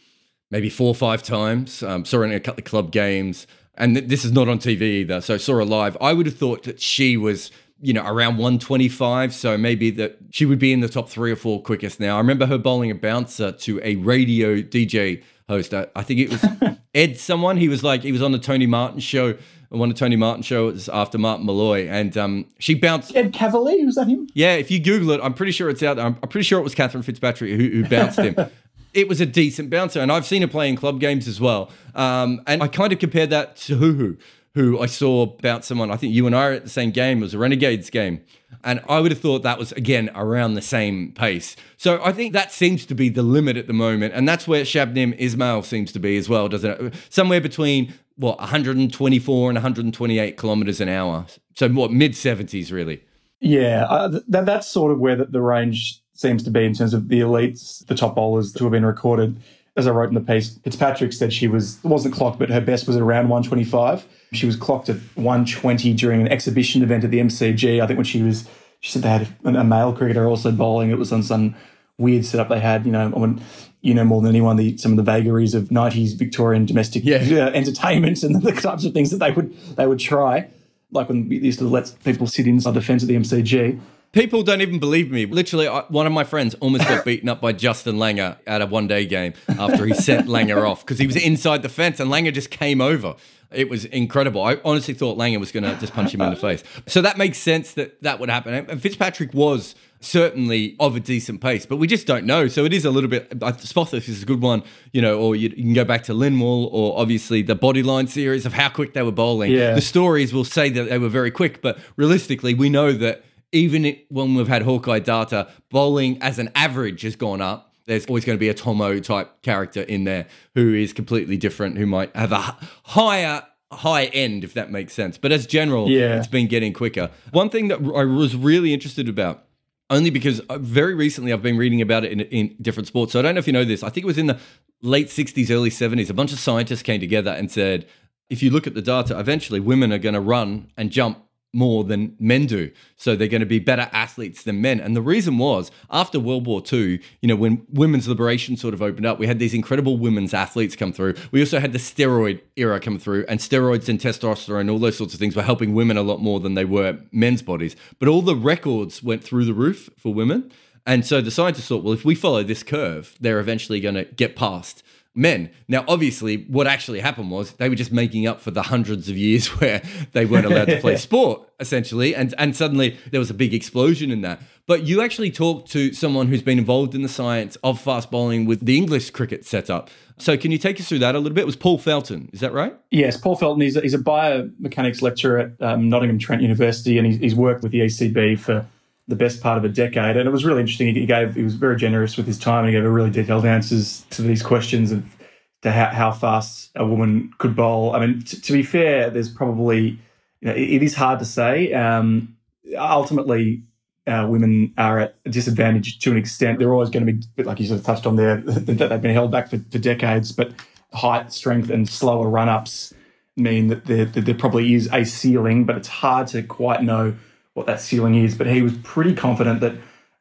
maybe 0.52 0.70
four 0.70 0.88
or 0.88 0.96
five 0.96 1.24
times. 1.24 1.84
Um, 1.84 2.06
saw 2.06 2.18
her 2.18 2.26
in 2.26 2.32
a 2.32 2.40
couple 2.40 2.62
of 2.62 2.66
club 2.66 2.92
games, 2.92 3.48
and 3.76 3.96
th- 3.96 4.08
this 4.08 4.26
is 4.26 4.32
not 4.32 4.48
on 4.48 4.60
TV 4.60 4.82
either. 4.82 5.22
So 5.22 5.38
saw 5.38 5.56
her 5.56 5.66
live. 5.66 5.98
I 6.02 6.14
would 6.14 6.26
have 6.26 6.38
thought 6.38 6.64
that 6.64 6.82
she 6.82 7.18
was 7.18 7.52
you 7.82 7.94
know, 7.94 8.04
around 8.06 8.38
125. 8.38 9.34
So 9.34 9.58
maybe 9.58 9.92
that 9.92 10.18
she 10.32 10.46
would 10.46 10.60
be 10.60 10.74
in 10.74 10.80
the 10.80 10.90
top 10.90 11.10
three 11.10 11.32
or 11.32 11.36
four 11.36 11.62
quickest 11.62 12.00
now. 12.00 12.16
I 12.16 12.20
remember 12.20 12.46
her 12.48 12.58
bowling 12.58 12.92
a 12.92 12.96
bouncer 12.96 13.52
to 13.52 13.80
a 13.84 13.96
radio 13.98 14.62
DJ 14.62 15.24
host. 15.48 15.74
I, 15.74 15.88
I 15.96 16.04
think 16.04 16.20
it 16.20 16.30
was 16.30 16.46
Ed 16.96 17.18
someone. 17.18 17.58
He 17.58 17.70
was 17.70 17.84
like, 17.84 18.02
he 18.02 18.12
was 18.12 18.22
on 18.22 18.32
the 18.32 18.40
Tony 18.40 18.66
Martin 18.66 19.00
show. 19.00 19.38
One 19.70 19.92
of 19.92 19.98
Tony 19.98 20.16
Martin 20.16 20.44
show 20.44 20.68
was 20.68 20.88
after 20.88 21.18
Martin 21.18 21.46
Molloy, 21.46 21.90
and 21.90 22.18
um, 22.18 22.46
she 22.58 22.74
bounced. 22.74 23.14
Ed 23.14 23.34
Kavalee 23.34 23.86
was 23.86 23.96
that 23.96 24.08
him? 24.08 24.30
Yeah, 24.34 24.54
if 24.54 24.72
you 24.72 24.80
Google 24.80 25.12
it, 25.12 25.20
I'm 25.22 25.34
pretty 25.34 25.52
sure 25.52 25.70
it's 25.70 25.84
out 25.84 25.98
there. 25.98 26.06
I'm, 26.06 26.18
I'm 26.24 26.30
pretty 26.30 26.46
sure 26.46 26.58
it 26.58 26.64
was 26.64 26.74
Cathryn 26.74 27.04
Fitzpatrick 27.04 27.52
who, 27.52 27.68
who 27.68 27.84
bounced 27.84 28.18
him. 28.18 28.36
it 28.94 29.08
was 29.08 29.22
a 29.22 29.26
decent 29.26 29.70
bouncer, 29.70 30.00
and 30.00 30.12
I've 30.12 30.26
seen 30.26 30.42
her 30.42 30.48
play 30.48 30.70
in 30.70 30.76
club 30.76 31.00
games 31.00 31.28
as 31.28 31.40
well. 31.40 31.72
Um, 31.96 32.42
and 32.48 32.62
I 32.62 32.68
kind 32.68 32.94
of 32.94 33.00
compared 33.00 33.30
that 33.32 33.56
to 33.58 33.78
Huhu 33.78 34.18
who 34.58 34.80
I 34.80 34.88
saw 34.88 35.28
bounce 35.28 35.68
someone. 35.68 35.92
I 35.92 35.98
think 35.98 36.16
you 36.16 36.26
and 36.26 36.36
I 36.36 36.48
are 36.48 36.54
at 36.54 36.64
the 36.64 36.70
same 36.70 36.90
game. 36.90 37.20
It 37.20 37.22
was 37.22 37.36
a 37.36 37.38
Renegades 37.38 37.92
game. 37.92 38.24
And 38.64 38.82
I 38.90 39.00
would 39.00 39.12
have 39.12 39.22
thought 39.22 39.44
that 39.44 39.60
was, 39.60 39.72
again, 39.74 40.10
around 40.16 40.56
the 40.56 40.64
same 40.64 41.12
pace. 41.12 41.56
So 41.78 42.04
I 42.04 42.12
think 42.12 42.34
that 42.34 42.52
seems 42.52 42.84
to 42.88 42.96
be 42.96 43.10
the 43.10 43.22
limit 43.22 43.56
at 43.56 43.68
the 43.68 43.74
moment. 43.74 44.16
And 44.16 44.28
that's 44.28 44.48
where 44.48 44.64
Shabnim 44.64 45.16
Ismail 45.20 45.62
seems 45.62 45.92
to 45.92 46.00
be 46.00 46.18
as 46.18 46.28
well, 46.28 46.50
doesn't 46.50 46.72
it? 46.72 46.94
Somewhere 47.10 47.40
between, 47.40 47.94
what, 48.16 48.40
124 48.40 49.50
and 49.52 49.56
128 49.58 50.38
kilometers 50.38 50.82
an 50.82 50.90
hour. 50.90 51.28
So, 51.54 51.70
what, 51.70 51.92
mid 51.92 52.14
70s, 52.14 52.72
really? 52.72 53.04
Yeah, 53.40 53.86
uh, 53.88 54.20
that, 54.28 54.48
that's 54.48 54.68
sort 54.68 54.92
of 54.92 54.98
where 54.98 55.18
the, 55.18 55.26
the 55.26 55.42
range 55.42 56.02
seems 56.20 56.44
to 56.44 56.50
be 56.50 56.66
in 56.66 56.74
terms 56.74 56.94
of 56.94 57.10
the 57.10 57.20
elites, 57.20 57.86
the 57.88 57.96
top 57.96 58.16
bowlers 58.16 58.52
to 58.54 58.64
have 58.64 58.72
been 58.72 58.86
recorded 58.86 59.40
as 59.78 59.86
I 59.86 59.92
wrote 59.92 60.10
in 60.10 60.16
the 60.16 60.22
piece, 60.22 60.58
Fitzpatrick 60.58 61.14
said 61.14 61.32
she 61.32 61.48
was 61.48 61.80
wasn't 61.84 62.16
clocked, 62.16 62.40
but 62.40 62.50
her 62.50 62.60
best 62.60 62.88
was 62.88 62.96
at 62.96 63.02
around 63.02 63.30
125. 63.30 64.06
She 64.34 64.48
was 64.48 64.56
clocked 64.56 64.90
at 64.90 64.98
120 65.16 65.94
during 65.94 66.20
an 66.20 66.28
exhibition 66.28 66.82
event 66.82 67.04
at 67.04 67.12
the 67.12 67.20
MCG. 67.20 67.82
I 67.82 67.86
think 67.86 67.98
when 67.98 68.04
she 68.04 68.24
was, 68.24 68.50
she 68.80 68.92
said 68.92 69.04
they 69.04 69.10
had 69.10 69.28
a 69.46 69.64
male 69.64 69.94
cricketer 69.94 70.26
also 70.26 70.52
bowling. 70.52 70.90
It 70.90 70.98
was 70.98 71.14
on 71.14 71.22
some 71.22 71.56
weird 72.00 72.26
setup 72.26 72.50
they 72.50 72.60
had. 72.60 72.88
You 72.88 72.92
know, 72.92 73.10
when 73.10 73.40
you 73.82 73.94
know 73.94 74.04
more 74.04 74.20
than 74.20 74.30
anyone 74.30 74.56
the 74.56 74.76
some 74.78 74.92
of 74.92 74.98
the 74.98 75.04
vagaries 75.04 75.54
of 75.54 75.66
90s 75.66 76.18
Victorian 76.18 76.66
domestic 76.66 77.06
yeah. 77.06 77.18
uh, 77.18 77.52
entertainment 77.52 78.24
and 78.24 78.42
the 78.42 78.54
types 78.54 78.84
of 78.84 78.94
things 78.94 79.12
that 79.12 79.20
they 79.20 79.32
would 79.32 79.56
they 79.76 79.86
would 79.86 80.00
try. 80.00 80.50
Like 80.92 81.08
when 81.08 81.30
we 81.30 81.38
used 81.38 81.60
to 81.60 81.68
let 81.68 81.94
people 82.04 82.26
sit 82.26 82.48
inside 82.48 82.74
the 82.74 82.82
fence 82.82 83.04
at 83.04 83.10
the 83.10 83.16
MCG. 83.16 83.80
People 84.12 84.42
don't 84.42 84.62
even 84.62 84.80
believe 84.80 85.12
me. 85.12 85.26
Literally, 85.26 85.68
one 85.68 86.08
of 86.08 86.14
my 86.14 86.24
friends 86.24 86.56
almost 86.56 86.88
got 86.88 87.06
beaten 87.06 87.30
up 87.30 87.42
by 87.42 87.52
Justin 87.52 87.98
Langer 87.98 88.38
at 88.48 88.62
a 88.62 88.66
one 88.66 88.88
day 88.88 89.06
game 89.06 89.34
after 89.48 89.86
he 89.86 89.94
sent 89.94 90.28
Langer 90.28 90.68
off 90.68 90.82
because 90.82 90.98
he 90.98 91.08
was 91.08 91.16
inside 91.16 91.62
the 91.62 91.70
fence 91.70 92.00
and 92.00 92.10
Langer 92.10 92.34
just 92.34 92.50
came 92.50 92.82
over. 92.82 93.16
It 93.52 93.70
was 93.70 93.86
incredible. 93.86 94.44
I 94.44 94.60
honestly 94.66 94.94
thought 94.94 95.18
Langer 95.18 95.40
was 95.40 95.52
going 95.52 95.64
to 95.64 95.76
just 95.80 95.94
punch 95.94 96.14
him 96.14 96.22
in 96.22 96.32
the 96.32 96.36
face. 96.36 96.64
So 96.86 97.02
that 97.02 97.18
makes 97.18 97.38
sense 97.38 97.74
that 97.76 98.02
that 98.04 98.20
would 98.20 98.30
happen. 98.30 98.54
And 98.54 98.82
Fitzpatrick 98.82 99.34
was 99.34 99.74
certainly 100.00 100.76
of 100.80 100.96
a 100.96 101.00
decent 101.00 101.42
pace, 101.42 101.66
but 101.66 101.78
we 101.78 101.88
just 101.88 102.06
don't 102.08 102.26
know. 102.26 102.48
So 102.48 102.66
it 102.66 102.74
is 102.74 102.86
a 102.86 102.92
little 102.92 103.10
bit. 103.10 103.30
Spofforth 103.40 104.08
is 104.10 104.22
a 104.22 104.26
good 104.26 104.42
one, 104.42 104.64
you 104.92 105.02
know, 105.02 105.18
or 105.20 105.36
you, 105.36 105.50
you, 105.50 105.64
can 105.64 105.74
go 105.74 105.86
back 105.86 106.04
to 106.04 106.14
Lindwall 106.14 106.70
or 106.72 107.00
obviously 107.00 107.42
the 107.42 107.56
Bodyline 107.56 108.10
series 108.10 108.46
of 108.46 108.54
how 108.54 108.70
quick 108.70 108.94
they 108.94 109.02
were 109.02 109.12
bowling. 109.12 109.52
Yeah. 109.52 109.74
The 109.74 109.82
stories 109.82 110.34
will 110.34 110.46
say 110.46 110.70
that 110.70 110.90
they 110.90 110.98
were 110.98 111.10
very 111.10 111.32
quick, 111.32 111.62
but 111.62 111.80
realistically, 111.96 112.54
we 112.54 112.70
know 112.70 112.92
that 112.94 113.24
even 113.52 113.86
it, 113.86 114.06
when 114.10 114.36
we've 114.36 114.48
had 114.48 114.64
Hawkeye 114.64 115.00
data, 115.00 115.50
bowling 115.70 116.22
as 116.22 116.40
an 116.40 116.50
average 116.56 117.02
has 117.02 117.16
gone 117.16 117.42
up. 117.42 117.74
There's 117.86 118.06
always 118.06 118.26
going 118.26 118.38
to 118.38 118.40
be 118.40 118.50
a 118.50 118.54
Thommo 118.54 119.02
type 119.02 119.42
character 119.42 119.82
in 119.82 120.04
there 120.04 120.28
who 120.56 120.74
is 120.74 120.92
completely 120.92 121.38
different, 121.38 121.78
who 121.78 121.86
might 121.86 122.14
have 122.16 122.34
a 122.34 122.58
higher 122.84 123.44
high 123.72 124.06
end, 124.06 124.44
if 124.44 124.54
that 124.54 124.72
makes 124.72 124.94
sense. 124.94 125.18
But 125.18 125.32
as 125.32 125.46
general, 125.46 125.90
yeah. 125.90 126.18
it's 126.18 126.28
been 126.28 126.48
getting 126.48 126.74
quicker. 126.74 127.10
One 127.32 127.50
thing 127.50 127.68
that 127.70 127.80
I 127.80 128.06
was 128.06 128.36
really 128.36 128.74
interested 128.74 129.10
about, 129.10 129.44
only 129.90 130.10
because 130.10 130.40
uh, 130.42 130.58
very 130.58 130.94
recently 130.94 131.34
I've 131.34 131.42
been 131.42 131.58
reading 131.58 131.82
about 131.82 132.04
it 132.04 132.12
in, 132.12 132.22
in 132.22 132.56
different 132.62 132.88
sports. 132.88 133.14
So 133.14 133.20
I 133.20 133.22
don't 133.22 133.36
know 133.36 133.40
if 133.40 133.48
you 133.48 133.54
know 133.54 133.66
this. 133.66 133.84
I 133.84 133.90
think 133.90 134.04
it 134.04 134.08
was 134.08 134.18
in 134.18 134.28
the 134.28 134.40
late 134.82 135.08
60s, 135.08 135.50
early 135.50 135.70
70s. 135.70 136.10
A 136.10 136.14
bunch 136.14 136.34
of 136.34 136.40
scientists 136.40 136.84
came 136.84 137.00
together 137.00 137.32
and 137.32 137.52
said, 137.52 137.88
if 138.30 138.44
you 138.44 138.50
look 138.50 138.68
at 138.68 138.74
the 138.74 138.82
data, 138.82 139.18
eventually 139.18 139.60
women 139.60 139.94
are 139.94 139.98
going 139.98 140.16
to 140.16 140.22
run 140.22 140.70
and 140.76 140.92
jump 140.92 141.24
more 141.54 141.84
than 141.84 142.16
men 142.20 142.46
do. 142.46 142.72
So 142.98 143.16
they're 143.16 143.28
going 143.28 143.42
to 143.42 143.46
be 143.46 143.60
better 143.60 143.90
athletes 143.92 144.44
than 144.44 144.62
men. 144.62 144.80
And 144.80 144.96
the 144.96 145.02
reason 145.02 145.38
was 145.38 145.72
after 145.90 146.20
World 146.20 146.46
War 146.46 146.62
II, 146.72 147.00
you 147.22 147.28
know, 147.28 147.36
when 147.36 147.66
women's 147.72 148.08
liberation 148.08 148.58
sort 148.58 148.74
of 148.74 148.82
opened 148.82 149.06
up, 149.06 149.18
we 149.18 149.28
had 149.28 149.40
these 149.40 149.54
incredible 149.54 149.98
women's 149.98 150.34
athletes 150.34 150.76
come 150.76 150.94
through. 150.94 151.16
We 151.32 151.40
also 151.40 151.60
had 151.60 151.74
the 151.74 151.80
steroid 151.80 152.42
era 152.56 152.80
come 152.80 153.00
through, 153.00 153.26
and 153.28 153.40
steroids 153.40 153.90
and 153.90 154.00
testosterone, 154.00 154.72
all 154.72 154.80
those 154.80 154.98
sorts 154.98 155.14
of 155.14 155.20
things 155.20 155.36
were 155.36 155.42
helping 155.42 155.74
women 155.74 155.98
a 155.98 156.04
lot 156.04 156.22
more 156.22 156.40
than 156.40 156.56
they 156.56 156.66
were 156.66 157.00
men's 157.12 157.42
bodies. 157.42 157.76
But 158.00 158.10
all 158.10 158.22
the 158.22 158.36
records 158.36 159.02
went 159.02 159.24
through 159.24 159.46
the 159.46 159.54
roof 159.54 159.90
for 159.98 160.14
women. 160.14 160.52
And 160.86 161.06
so 161.06 161.20
the 161.20 161.32
scientists 161.32 161.68
thought, 161.68 161.84
well, 161.84 161.94
if 161.94 162.06
we 162.06 162.16
follow 162.16 162.44
this 162.44 162.64
curve, 162.64 163.16
they're 163.20 163.40
eventually 163.40 163.82
going 163.82 163.96
to 163.96 164.06
get 164.06 164.38
past 164.38 164.84
men. 165.18 165.50
Now, 165.68 165.84
obviously, 165.88 166.44
what 166.44 166.68
actually 166.68 167.00
happened 167.00 167.32
was 167.32 167.54
they 167.54 167.70
were 167.70 167.76
just 167.76 167.92
making 167.92 168.28
up 168.28 168.40
for 168.40 168.52
the 168.52 168.64
hundreds 168.64 169.10
of 169.10 169.18
years 169.18 169.48
where 169.60 169.82
they 170.14 170.26
weren't 170.26 170.46
allowed 170.46 170.66
to 170.66 170.80
play 170.80 170.96
sport, 170.98 171.42
essentially, 171.60 172.16
and 172.16 172.34
and 172.38 172.56
suddenly 172.56 172.98
there 173.12 173.20
was 173.20 173.30
a 173.30 173.34
big 173.34 173.54
explosion 173.54 174.12
in 174.12 174.22
that. 174.22 174.40
But 174.68 174.84
you 174.84 175.02
actually 175.02 175.32
talked 175.32 175.72
to 175.72 175.94
someone 175.94 176.28
who's 176.28 176.42
been 176.42 176.60
involved 176.60 176.94
in 176.94 177.02
the 177.02 177.10
science 177.10 177.56
of 177.64 177.80
fast 177.80 178.12
bowling 178.12 178.46
with 178.46 178.66
the 178.66 178.78
English 178.78 179.12
cricket 179.12 179.46
setup. 179.46 179.90
So, 180.18 180.36
can 180.38 180.52
you 180.52 180.58
take 180.58 180.80
us 180.80 180.90
through 180.90 181.00
that 181.00 181.16
a 181.16 181.20
little 181.20 181.36
bit? 181.36 181.42
It 181.42 181.46
was 181.46 181.56
Paul 181.56 181.78
Felton, 181.78 182.30
is 182.34 182.40
that 182.42 182.52
right? 182.52 182.76
Yes, 182.92 183.18
Paul 183.18 183.36
Felton. 183.36 183.62
He's 183.62 183.78
a, 183.78 183.82
he's 183.82 183.94
a 183.94 184.00
biomechanics 184.00 185.02
lecturer 185.02 185.40
at 185.40 185.62
um, 185.62 185.90
Nottingham 185.90 186.20
Trent 186.20 186.42
University, 186.42 186.98
and 186.98 187.08
he's, 187.08 187.18
he's 187.18 187.36
worked 187.36 187.64
with 187.64 187.72
the 187.72 187.82
ECB 187.82 188.40
for 188.40 188.66
the 189.08 189.16
best 189.16 189.42
part 189.42 189.58
of 189.58 189.64
a 189.64 189.70
decade. 189.70 190.18
And 190.18 190.28
it 190.28 190.32
was 190.32 190.44
really 190.44 190.60
interesting. 190.60 190.94
He 190.94 191.06
gave 191.06 191.36
he 191.36 191.44
was 191.44 191.56
very 191.56 191.78
generous 191.78 192.18
with 192.18 192.28
his 192.28 192.38
time 192.38 192.66
and 192.66 192.68
he 192.68 192.74
gave 192.74 192.86
a 192.86 192.90
really 192.90 193.10
detailed 193.10 193.46
answers 193.46 194.06
to 194.12 194.22
these 194.22 194.44
questions 194.44 194.92
of 194.92 195.16
to 195.64 195.72
how, 195.72 195.88
how 195.88 196.12
fast 196.12 196.72
a 196.76 196.86
woman 196.86 197.32
could 197.38 197.56
bowl. 197.56 197.96
I 197.96 198.06
mean, 198.06 198.22
t- 198.22 198.40
to 198.40 198.54
be 198.54 198.64
fair, 198.64 199.10
there's 199.10 199.30
probably 199.30 200.00
you 200.42 200.48
know 200.48 200.54
it, 200.54 200.70
it 200.70 200.84
is 200.84 200.96
hard 200.96 201.20
to 201.20 201.26
say. 201.26 201.74
Um, 201.74 202.38
ultimately, 202.78 203.64
uh, 204.06 204.26
women 204.30 204.74
are 204.78 205.00
at 205.00 205.16
a 205.26 205.30
disadvantage 205.30 206.00
to 206.00 206.12
an 206.12 206.18
extent. 206.18 206.60
They're 206.60 206.74
always 206.74 206.90
going 206.90 207.06
to 207.06 207.14
be, 207.14 207.44
like 207.44 207.60
you 207.60 207.68
sort 207.68 207.80
of 207.80 207.86
touched 207.86 208.06
on 208.06 208.16
there, 208.16 208.38
that 208.42 208.90
they've 208.90 209.02
been 209.02 209.14
held 209.14 209.32
back 209.32 209.50
for, 209.50 209.60
for 209.72 209.80
decades. 209.80 210.32
But 210.32 210.52
height, 210.94 211.32
strength, 211.34 211.70
and 211.70 211.88
slower 211.88 212.30
run 212.30 212.50
ups 212.50 212.94
mean 213.36 213.68
that 213.68 213.86
there, 213.86 214.06
that 214.06 214.26
there 214.26 214.36
probably 214.36 214.74
is 214.74 214.90
a 214.92 215.04
ceiling, 215.06 215.66
but 215.66 215.78
it's 215.78 215.88
hard 215.88 216.28
to 216.28 216.42
quite 216.42 216.84
know 216.84 217.16
what 217.58 217.66
that 217.66 217.82
ceiling 217.82 218.14
is, 218.14 218.36
but 218.36 218.46
he 218.46 218.62
was 218.62 218.74
pretty 218.84 219.16
confident 219.16 219.62
that 219.62 219.74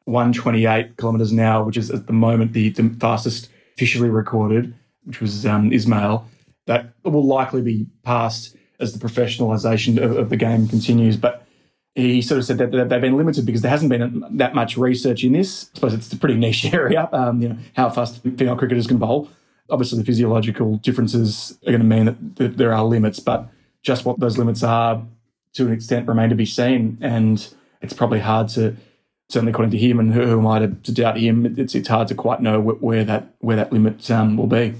128 0.05 0.97
kilometres 0.97 1.31
an 1.31 1.39
hour, 1.39 1.63
which 1.63 1.77
is 1.77 1.91
at 1.91 2.07
the 2.07 2.13
moment 2.13 2.53
the, 2.53 2.71
fastest 2.99 3.49
officially 3.75 4.09
recorded, 4.09 4.73
which 5.03 5.21
was 5.21 5.45
um, 5.45 5.71
Ismail, 5.71 6.27
that 6.65 6.93
will 7.03 7.25
likely 7.25 7.61
be 7.61 7.85
passed 8.01 8.55
as 8.79 8.97
the 8.97 9.07
professionalisation 9.07 10.01
of, 10.01 10.17
of, 10.17 10.29
the 10.29 10.35
game 10.35 10.67
continues. 10.67 11.15
But 11.15 11.45
he 11.93 12.23
sort 12.23 12.39
of 12.39 12.45
said 12.45 12.57
that 12.57 12.89
they've 12.89 13.01
been 13.01 13.17
limited 13.17 13.45
because 13.45 13.61
there 13.61 13.71
hasn't 13.71 13.91
been 13.91 14.23
that 14.31 14.55
much 14.55 14.75
research 14.75 15.23
in 15.23 15.33
this. 15.33 15.69
I 15.73 15.75
suppose 15.75 15.93
it's 15.93 16.11
a 16.11 16.17
pretty 16.17 16.35
niche 16.35 16.65
area, 16.73 17.07
um, 17.11 17.39
you 17.39 17.49
know, 17.49 17.57
how 17.75 17.91
fast 17.91 18.23
female 18.23 18.55
cricketers 18.55 18.87
can 18.87 18.97
bowl. 18.97 19.29
Obviously, 19.69 19.99
the 19.99 20.05
physiological 20.05 20.77
differences 20.77 21.55
are 21.67 21.71
going 21.71 21.81
to 21.81 21.85
mean 21.85 22.33
that 22.37 22.57
there 22.57 22.73
are 22.73 22.83
limits, 22.83 23.19
but 23.19 23.47
just 23.83 24.05
what 24.05 24.19
those 24.19 24.39
limits 24.39 24.63
are 24.63 25.05
to 25.53 25.67
an 25.67 25.73
extent 25.73 26.07
remain 26.07 26.29
to 26.29 26.35
be 26.35 26.45
seen. 26.45 26.97
And 27.01 27.47
it's 27.81 27.93
probably 27.93 28.19
hard 28.19 28.49
to, 28.49 28.75
certainly 29.29 29.51
according 29.51 29.71
to 29.71 29.77
him 29.77 29.99
and 29.99 30.13
who, 30.13 30.39
am 30.39 30.47
I 30.47 30.59
to, 30.59 30.67
to 30.67 30.91
doubt 30.91 31.17
him, 31.17 31.45
it's, 31.57 31.75
it's 31.75 31.87
hard 31.87 32.07
to 32.09 32.15
quite 32.15 32.41
know 32.41 32.59
where, 32.59 32.75
where 32.75 33.03
that 33.05 33.33
where 33.39 33.55
that 33.55 33.71
limit 33.71 34.09
um, 34.11 34.37
will 34.37 34.47
be. 34.47 34.73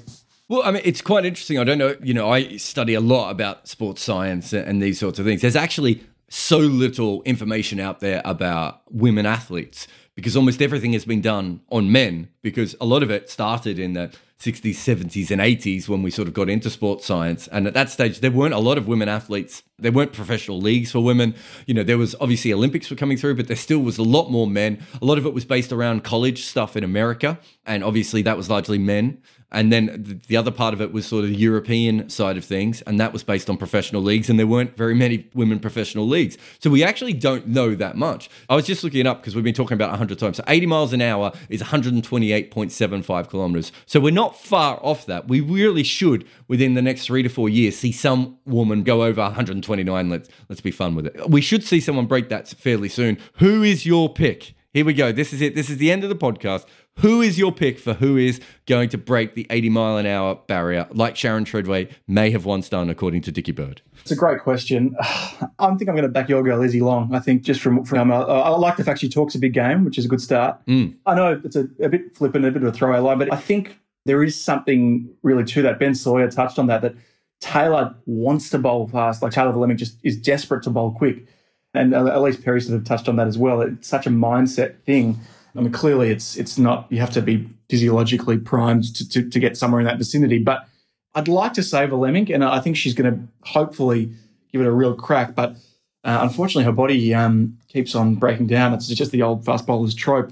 Well, 0.49 0.61
I 0.63 0.71
mean, 0.71 0.81
it's 0.85 1.01
quite 1.01 1.25
interesting. 1.25 1.59
I 1.59 1.65
don't 1.65 1.77
know, 1.77 1.95
you 2.01 2.13
know, 2.13 2.31
I 2.31 2.55
study 2.55 2.93
a 2.93 3.01
lot 3.01 3.31
about 3.31 3.67
sports 3.67 4.01
science 4.01 4.53
and 4.53 4.81
these 4.81 4.97
sorts 4.97 5.19
of 5.19 5.25
things. 5.25 5.41
There's 5.41 5.57
actually 5.57 6.03
so 6.29 6.57
little 6.57 7.21
information 7.23 7.79
out 7.79 7.99
there 7.99 8.21
about 8.23 8.81
women 8.89 9.25
athletes 9.25 9.87
because 10.15 10.35
almost 10.35 10.61
everything 10.61 10.93
has 10.93 11.05
been 11.05 11.21
done 11.21 11.61
on 11.69 11.91
men 11.91 12.29
because 12.41 12.75
a 12.79 12.85
lot 12.85 13.03
of 13.03 13.11
it 13.11 13.29
started 13.29 13.77
in 13.77 13.93
the 13.93 14.11
60s, 14.39 14.75
70s, 14.75 15.31
and 15.31 15.41
80s 15.41 15.89
when 15.89 16.03
we 16.03 16.11
sort 16.11 16.27
of 16.27 16.33
got 16.33 16.47
into 16.47 16.69
sports 16.69 17.05
science. 17.05 17.47
And 17.47 17.65
at 17.65 17.73
that 17.73 17.89
stage, 17.89 18.19
there 18.19 18.29
weren't 18.29 18.53
a 18.53 18.59
lot 18.59 18.77
of 18.77 18.87
women 18.87 19.09
athletes. 19.09 19.63
There 19.79 19.91
weren't 19.91 20.13
professional 20.13 20.61
leagues 20.61 20.91
for 20.91 20.99
women. 20.99 21.33
You 21.65 21.73
know, 21.73 21.83
there 21.83 21.97
was 21.97 22.15
obviously 22.21 22.53
Olympics 22.53 22.89
were 22.91 22.95
coming 22.95 23.17
through, 23.17 23.35
but 23.35 23.47
there 23.47 23.57
still 23.57 23.79
was 23.79 23.97
a 23.97 24.03
lot 24.03 24.29
more 24.29 24.45
men. 24.45 24.85
A 25.01 25.05
lot 25.05 25.17
of 25.17 25.25
it 25.25 25.33
was 25.33 25.43
based 25.43 25.71
around 25.71 26.03
college 26.03 26.43
stuff 26.45 26.77
in 26.77 26.83
America. 26.83 27.39
And 27.65 27.83
obviously, 27.83 28.21
that 28.23 28.37
was 28.37 28.47
largely 28.47 28.77
men. 28.77 29.23
And 29.51 29.71
then 29.71 30.21
the 30.27 30.35
other 30.35 30.51
part 30.51 30.73
of 30.73 30.81
it 30.81 30.91
was 30.91 31.05
sort 31.05 31.23
of 31.23 31.29
the 31.29 31.37
European 31.37 32.09
side 32.09 32.35
of 32.35 32.43
things, 32.43 32.81
and 32.81 32.99
that 32.99 33.13
was 33.13 33.23
based 33.23 33.49
on 33.49 33.55
professional 33.55 34.01
leagues, 34.01 34.29
and 34.29 34.37
there 34.37 34.47
weren't 34.47 34.75
very 34.75 34.93
many 34.93 35.29
women 35.33 35.59
professional 35.59 36.05
leagues. 36.05 36.37
So 36.59 36.69
we 36.69 36.83
actually 36.83 37.13
don't 37.13 37.47
know 37.47 37.73
that 37.75 37.95
much. 37.95 38.29
I 38.49 38.55
was 38.55 38.65
just 38.65 38.83
looking 38.83 38.99
it 38.99 39.07
up 39.07 39.21
because 39.21 39.35
we've 39.35 39.45
been 39.45 39.53
talking 39.53 39.75
about 39.75 39.91
100 39.91 40.19
times. 40.19 40.37
So 40.37 40.43
80 40.47 40.65
miles 40.65 40.91
an 40.91 41.01
hour 41.01 41.31
is 41.47 41.61
128.75 41.61 43.29
kilometers. 43.29 43.71
So 43.85 44.01
we're 44.01 44.11
not 44.11 44.37
far 44.37 44.79
off 44.83 45.05
that. 45.05 45.29
We 45.29 45.39
really 45.39 45.83
should, 45.83 46.27
within 46.49 46.73
the 46.73 46.81
next 46.81 47.05
three 47.05 47.23
to 47.23 47.29
four 47.29 47.47
years, 47.47 47.77
see 47.77 47.93
some 47.93 48.37
woman 48.45 48.83
go 48.83 49.03
over 49.03 49.21
129. 49.21 50.09
Let's 50.09 50.29
let's 50.49 50.61
be 50.61 50.71
fun 50.71 50.93
with 50.93 51.07
it. 51.07 51.29
We 51.29 51.39
should 51.39 51.63
see 51.63 51.79
someone 51.79 52.05
break 52.05 52.27
that 52.29 52.49
fairly 52.49 52.89
soon. 52.89 53.17
Who 53.35 53.63
is 53.63 53.85
your 53.85 54.13
pick? 54.13 54.55
Here 54.73 54.85
we 54.85 54.93
go. 54.93 55.11
This 55.11 55.33
is 55.33 55.41
it. 55.41 55.55
This 55.55 55.69
is 55.69 55.77
the 55.77 55.91
end 55.91 56.03
of 56.03 56.09
the 56.09 56.15
podcast. 56.15 56.65
Who 56.97 57.21
is 57.21 57.37
your 57.37 57.51
pick 57.51 57.77
for 57.77 57.93
who 57.93 58.17
is 58.17 58.41
going 58.65 58.89
to 58.89 58.97
break 58.97 59.35
the 59.35 59.45
80 59.49 59.69
mile 59.69 59.97
an 59.97 60.05
hour 60.05 60.35
barrier, 60.47 60.87
like 60.91 61.15
Sharon 61.15 61.45
Tredrea 61.45 61.91
may 62.07 62.31
have 62.31 62.45
once 62.45 62.69
done, 62.69 62.89
according 62.89 63.21
to 63.23 63.31
Dickie 63.31 63.51
Bird? 63.51 63.81
It's 64.01 64.11
a 64.11 64.15
great 64.15 64.41
question. 64.41 64.95
I 65.01 65.67
think 65.75 65.89
I'm 65.89 65.95
going 65.95 66.03
to 66.03 66.09
back 66.09 66.27
your 66.27 66.41
girl, 66.41 66.61
Izzy 66.63 66.81
Wong. 66.81 67.13
I 67.13 67.19
think 67.19 67.43
just 67.43 67.61
from, 67.61 67.85
from 67.85 68.11
uh, 68.11 68.23
I 68.23 68.49
like 68.49 68.77
the 68.77 68.83
fact 68.83 68.99
she 68.99 69.09
talks 69.09 69.35
a 69.35 69.39
big 69.39 69.53
game, 69.53 69.85
which 69.85 69.97
is 69.97 70.05
a 70.05 70.07
good 70.07 70.21
start. 70.21 70.59
Mm. 70.65 70.95
I 71.05 71.13
know 71.13 71.39
it's 71.43 71.55
a, 71.55 71.67
a 71.79 71.89
bit 71.89 72.17
flippant, 72.17 72.45
a 72.45 72.51
bit 72.51 72.63
of 72.63 72.69
a 72.69 72.71
throwaway 72.71 72.99
line, 72.99 73.19
but 73.19 73.31
I 73.31 73.37
think 73.37 73.77
there 74.05 74.23
is 74.23 74.39
something 74.39 75.07
really 75.21 75.43
to 75.43 75.61
that. 75.61 75.79
Ben 75.79 75.93
Sawyer 75.93 76.31
touched 76.31 76.57
on 76.57 76.65
that, 76.67 76.81
that 76.81 76.95
Taylor 77.41 77.93
wants 78.07 78.49
to 78.49 78.57
bowl 78.57 78.87
fast. 78.87 79.21
Like 79.21 79.33
Taylor 79.33 79.53
Vlaeminck 79.53 79.77
just 79.77 79.97
is 80.03 80.17
desperate 80.17 80.63
to 80.63 80.71
bowl 80.71 80.91
quick. 80.91 81.27
And 81.73 81.93
Ellyse 81.93 82.43
Perry 82.43 82.59
sort 82.59 82.79
of 82.79 82.85
touched 82.85 83.07
on 83.07 83.17
that 83.17 83.27
as 83.27 83.37
well. 83.37 83.61
It's 83.61 83.87
such 83.87 84.07
a 84.07 84.09
mindset 84.09 84.79
thing. 84.79 85.19
I 85.57 85.61
mean, 85.61 85.71
clearly 85.71 86.09
it's 86.09 86.37
it's 86.37 86.57
not. 86.57 86.85
You 86.89 86.99
have 86.99 87.11
to 87.11 87.21
be 87.21 87.49
physiologically 87.69 88.37
primed 88.37 88.95
to, 88.95 89.09
to, 89.09 89.29
to 89.29 89.39
get 89.39 89.57
somewhere 89.57 89.81
in 89.81 89.87
that 89.87 89.97
vicinity. 89.97 90.37
But 90.37 90.67
I'd 91.15 91.27
like 91.27 91.53
to 91.53 91.63
say 91.63 91.87
Vlaeminck, 91.87 92.33
and 92.33 92.43
I 92.43 92.59
think 92.59 92.77
she's 92.77 92.93
going 92.93 93.11
to 93.11 93.49
hopefully 93.49 94.11
give 94.51 94.61
it 94.61 94.67
a 94.67 94.71
real 94.71 94.93
crack. 94.93 95.35
But 95.35 95.55
uh, 96.03 96.19
unfortunately, 96.21 96.63
her 96.65 96.71
body 96.71 97.13
um, 97.13 97.57
keeps 97.67 97.95
on 97.95 98.15
breaking 98.15 98.47
down. 98.47 98.73
It's 98.73 98.87
just 98.87 99.11
the 99.11 99.23
old 99.23 99.43
fast 99.43 99.65
bowler's 99.65 99.95
trope. 99.95 100.31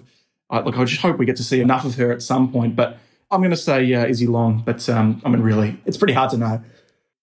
Uh, 0.51 0.61
look, 0.61 0.77
I 0.77 0.85
just 0.85 1.01
hope 1.01 1.17
we 1.17 1.25
get 1.25 1.37
to 1.37 1.43
see 1.43 1.59
enough 1.59 1.85
of 1.85 1.95
her 1.95 2.11
at 2.11 2.21
some 2.21 2.51
point. 2.51 2.75
But 2.75 2.97
I'm 3.31 3.41
going 3.41 3.49
to 3.49 3.57
say 3.57 3.91
uh, 3.93 4.05
Izzy 4.05 4.27
Wong. 4.27 4.61
But 4.63 4.87
um, 4.89 5.21
I 5.25 5.29
mean, 5.29 5.41
really, 5.41 5.79
it's 5.85 5.97
pretty 5.97 6.13
hard 6.13 6.29
to 6.31 6.37
know. 6.37 6.61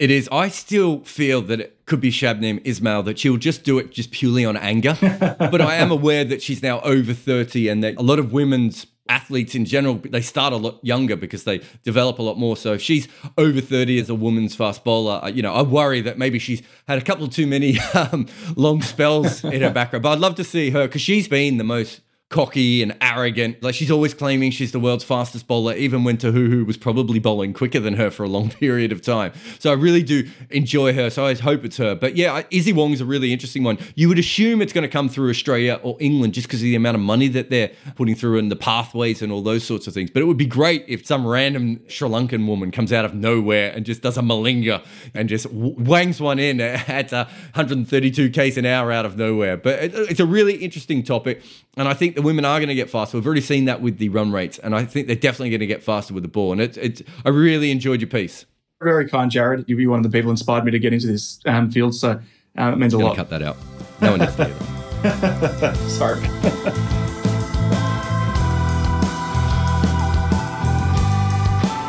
It 0.02 0.10
is. 0.10 0.28
I 0.32 0.48
still 0.48 0.98
feel 1.04 1.42
that 1.42 1.60
it 1.60 1.86
could 1.86 2.00
be 2.00 2.10
Shabnim 2.10 2.60
Ismail, 2.64 3.04
that 3.04 3.20
she'll 3.20 3.36
just 3.36 3.62
do 3.62 3.78
it 3.78 3.92
just 3.92 4.10
purely 4.10 4.44
on 4.44 4.56
anger. 4.56 4.98
but 5.38 5.60
I 5.60 5.76
am 5.76 5.92
aware 5.92 6.24
that 6.24 6.42
she's 6.42 6.60
now 6.60 6.80
over 6.80 7.14
30 7.14 7.68
and 7.68 7.84
that 7.84 7.94
a 7.98 8.02
lot 8.02 8.18
of 8.18 8.32
women's 8.32 8.84
athletes 9.08 9.54
in 9.54 9.64
general, 9.64 9.94
they 9.94 10.20
start 10.20 10.52
a 10.52 10.56
lot 10.56 10.84
younger 10.84 11.14
because 11.14 11.44
they 11.44 11.60
develop 11.84 12.18
a 12.18 12.22
lot 12.22 12.36
more. 12.36 12.56
So 12.56 12.72
if 12.72 12.82
she's 12.82 13.06
over 13.38 13.60
30 13.60 14.00
as 14.00 14.10
a 14.10 14.14
woman's 14.16 14.56
fast 14.56 14.82
bowler, 14.82 15.28
you 15.28 15.40
know, 15.40 15.54
I 15.54 15.62
worry 15.62 16.00
that 16.00 16.18
maybe 16.18 16.40
she's 16.40 16.62
had 16.88 16.98
a 16.98 17.02
couple 17.02 17.28
too 17.28 17.46
many 17.46 17.78
um, 17.94 18.26
long 18.56 18.82
spells 18.82 19.44
in 19.44 19.62
her 19.62 19.70
background. 19.70 20.02
But 20.02 20.14
I'd 20.14 20.18
love 20.18 20.34
to 20.34 20.44
see 20.44 20.70
her 20.70 20.88
because 20.88 21.02
she's 21.02 21.28
been 21.28 21.58
the 21.58 21.64
most 21.64 22.00
cocky 22.32 22.82
and 22.82 22.96
arrogant. 23.00 23.62
Like 23.62 23.74
she's 23.74 23.90
always 23.90 24.14
claiming 24.14 24.50
she's 24.50 24.72
the 24.72 24.80
world's 24.80 25.04
fastest 25.04 25.46
bowler, 25.46 25.74
even 25.74 26.02
when 26.02 26.16
Tahuhu 26.16 26.66
was 26.66 26.76
probably 26.76 27.20
bowling 27.20 27.52
quicker 27.52 27.78
than 27.78 27.94
her 27.94 28.10
for 28.10 28.24
a 28.24 28.28
long 28.28 28.50
period 28.62 28.90
of 28.90 29.02
time. 29.02 29.32
So 29.58 29.70
I 29.70 29.74
really 29.74 30.02
do 30.02 30.28
enjoy 30.50 30.94
her. 30.94 31.10
So 31.10 31.26
I 31.26 31.34
hope 31.34 31.64
it's 31.64 31.76
her. 31.76 31.94
But 31.94 32.16
yeah, 32.16 32.42
Izzy 32.50 32.72
Wong's 32.72 33.00
a 33.00 33.04
really 33.04 33.32
interesting 33.32 33.62
one. 33.62 33.78
You 33.94 34.08
would 34.08 34.18
assume 34.18 34.62
it's 34.62 34.72
going 34.72 34.82
to 34.82 34.88
come 34.88 35.08
through 35.08 35.30
Australia 35.30 35.78
or 35.82 35.96
England 36.00 36.34
just 36.34 36.48
because 36.48 36.60
of 36.60 36.64
the 36.64 36.74
amount 36.74 36.96
of 36.96 37.02
money 37.02 37.28
that 37.28 37.50
they're 37.50 37.70
putting 37.94 38.14
through 38.14 38.38
and 38.38 38.50
the 38.50 38.56
pathways 38.56 39.22
and 39.22 39.30
all 39.30 39.42
those 39.42 39.62
sorts 39.62 39.86
of 39.86 39.94
things. 39.94 40.10
But 40.10 40.22
it 40.22 40.24
would 40.24 40.38
be 40.38 40.46
great 40.46 40.84
if 40.88 41.06
some 41.06 41.26
random 41.26 41.80
Sri 41.88 42.08
Lankan 42.08 42.46
woman 42.46 42.70
comes 42.70 42.92
out 42.92 43.04
of 43.04 43.14
nowhere 43.14 43.72
and 43.72 43.84
just 43.84 44.00
does 44.00 44.16
a 44.16 44.22
malinga 44.22 44.84
and 45.14 45.28
just 45.28 45.46
wangs 45.52 46.20
one 46.20 46.38
in 46.38 46.60
at 46.60 47.12
uh, 47.12 47.26
132 47.54 48.30
k's 48.30 48.56
an 48.56 48.64
hour 48.64 48.90
out 48.90 49.04
of 49.04 49.16
nowhere. 49.16 49.56
But 49.56 49.82
it's 49.82 50.20
a 50.20 50.26
really 50.26 50.54
interesting 50.54 51.02
topic. 51.02 51.42
And 51.76 51.88
I 51.88 51.94
think 51.94 52.16
the 52.16 52.22
women 52.22 52.44
are 52.44 52.58
going 52.58 52.68
to 52.68 52.74
get 52.74 52.90
faster. 52.90 53.16
We've 53.16 53.24
already 53.24 53.40
seen 53.40 53.64
that 53.64 53.80
with 53.80 53.96
the 53.96 54.11
run 54.11 54.30
rates, 54.30 54.58
and 54.58 54.74
I 54.74 54.85
think 54.85 55.06
they're 55.06 55.16
definitely 55.16 55.50
going 55.50 55.61
to 55.61 55.66
get 55.66 55.82
faster 55.82 56.12
with 56.12 56.22
the 56.22 56.28
ball. 56.28 56.52
And 56.52 56.61
it's, 56.61 56.76
it's 56.76 57.02
I 57.24 57.30
really 57.30 57.70
enjoyed 57.70 58.02
your 58.02 58.11
piece. 58.11 58.44
Very 58.82 59.08
kind, 59.08 59.30
Jarrod. 59.30 59.64
You're 59.66 59.90
one 59.90 60.00
of 60.00 60.02
the 60.02 60.11
people 60.11 60.26
who 60.26 60.32
inspired 60.32 60.64
me 60.64 60.70
to 60.72 60.78
get 60.78 60.92
into 60.92 61.06
this 61.06 61.40
um, 61.46 61.70
field, 61.70 61.94
so 61.94 62.20
um, 62.58 62.74
it 62.74 62.76
means 62.76 62.92
a 62.92 62.98
lot. 62.98 63.16
Cut 63.16 63.30
that 63.30 63.42
out. 63.42 63.56
No 64.02 64.11
one 64.11 64.20
needs 64.20 64.37
to 64.37 64.44
hear 64.44 64.54
that. 65.02 65.76
Sorry. 65.88 66.20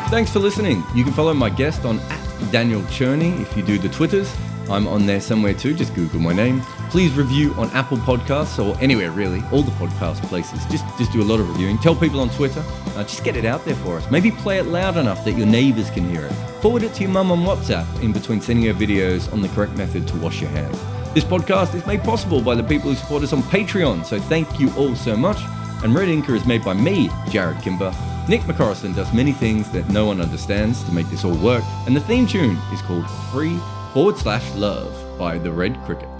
Thanks 0.08 0.30
for 0.30 0.38
listening. 0.38 0.82
You 0.94 1.04
can 1.04 1.12
follow 1.12 1.34
my 1.34 1.50
guest 1.50 1.84
on 1.84 1.98
at 1.98 2.52
Daniel 2.52 2.80
Cherny 2.82 3.38
if 3.42 3.54
you 3.56 3.62
do 3.62 3.78
the 3.78 3.88
Twitters. 3.88 4.32
I'm 4.70 4.86
on 4.86 5.04
there 5.04 5.20
somewhere 5.20 5.54
too. 5.54 5.74
Just 5.74 5.94
Google 5.94 6.20
my 6.20 6.32
name. 6.32 6.62
Please 6.94 7.12
review 7.14 7.52
on 7.54 7.68
Apple 7.70 7.96
Podcasts 7.96 8.64
or 8.64 8.80
anywhere 8.80 9.10
really, 9.10 9.42
all 9.50 9.62
the 9.62 9.72
podcast 9.72 10.22
places. 10.26 10.64
Just 10.66 10.84
just 10.96 11.10
do 11.10 11.22
a 11.22 11.24
lot 11.24 11.40
of 11.40 11.48
reviewing. 11.48 11.76
Tell 11.76 11.96
people 11.96 12.20
on 12.20 12.30
Twitter. 12.30 12.62
Uh, 12.94 13.02
just 13.02 13.24
get 13.24 13.34
it 13.34 13.44
out 13.44 13.64
there 13.64 13.74
for 13.74 13.96
us. 13.96 14.08
Maybe 14.12 14.30
play 14.30 14.58
it 14.58 14.66
loud 14.66 14.96
enough 14.96 15.24
that 15.24 15.32
your 15.32 15.44
neighbors 15.48 15.90
can 15.90 16.08
hear 16.08 16.26
it. 16.26 16.32
Forward 16.62 16.84
it 16.84 16.94
to 16.94 17.02
your 17.02 17.10
mum 17.10 17.32
on 17.32 17.40
WhatsApp 17.40 18.00
in 18.00 18.12
between 18.12 18.40
sending 18.40 18.66
her 18.66 18.72
videos 18.72 19.32
on 19.32 19.42
the 19.42 19.48
correct 19.48 19.72
method 19.72 20.06
to 20.06 20.16
wash 20.18 20.40
your 20.40 20.50
hands. 20.50 20.80
This 21.14 21.24
podcast 21.24 21.74
is 21.74 21.84
made 21.84 22.04
possible 22.04 22.40
by 22.40 22.54
the 22.54 22.62
people 22.62 22.90
who 22.90 22.94
support 22.94 23.24
us 23.24 23.32
on 23.32 23.42
Patreon, 23.42 24.06
so 24.06 24.20
thank 24.20 24.60
you 24.60 24.72
all 24.76 24.94
so 24.94 25.16
much. 25.16 25.38
And 25.82 25.92
Red 25.96 26.06
Inker 26.06 26.36
is 26.36 26.46
made 26.46 26.62
by 26.62 26.74
me, 26.74 27.08
Jarrod 27.26 27.60
Kimber. 27.60 27.92
Nick 28.28 28.42
McCorriston 28.42 28.94
does 28.94 29.12
many 29.12 29.32
things 29.32 29.68
that 29.72 29.88
no 29.88 30.06
one 30.06 30.20
understands 30.20 30.84
to 30.84 30.92
make 30.92 31.10
this 31.10 31.24
all 31.24 31.36
work, 31.38 31.64
and 31.88 31.96
the 31.96 32.02
theme 32.02 32.28
tune 32.28 32.56
is 32.72 32.80
called 32.82 33.10
Free 33.32 33.58
forward 33.92 34.16
slash 34.16 34.48
love 34.54 35.18
by 35.18 35.38
the 35.38 35.50
Red 35.50 35.76
Crickets. 35.86 36.13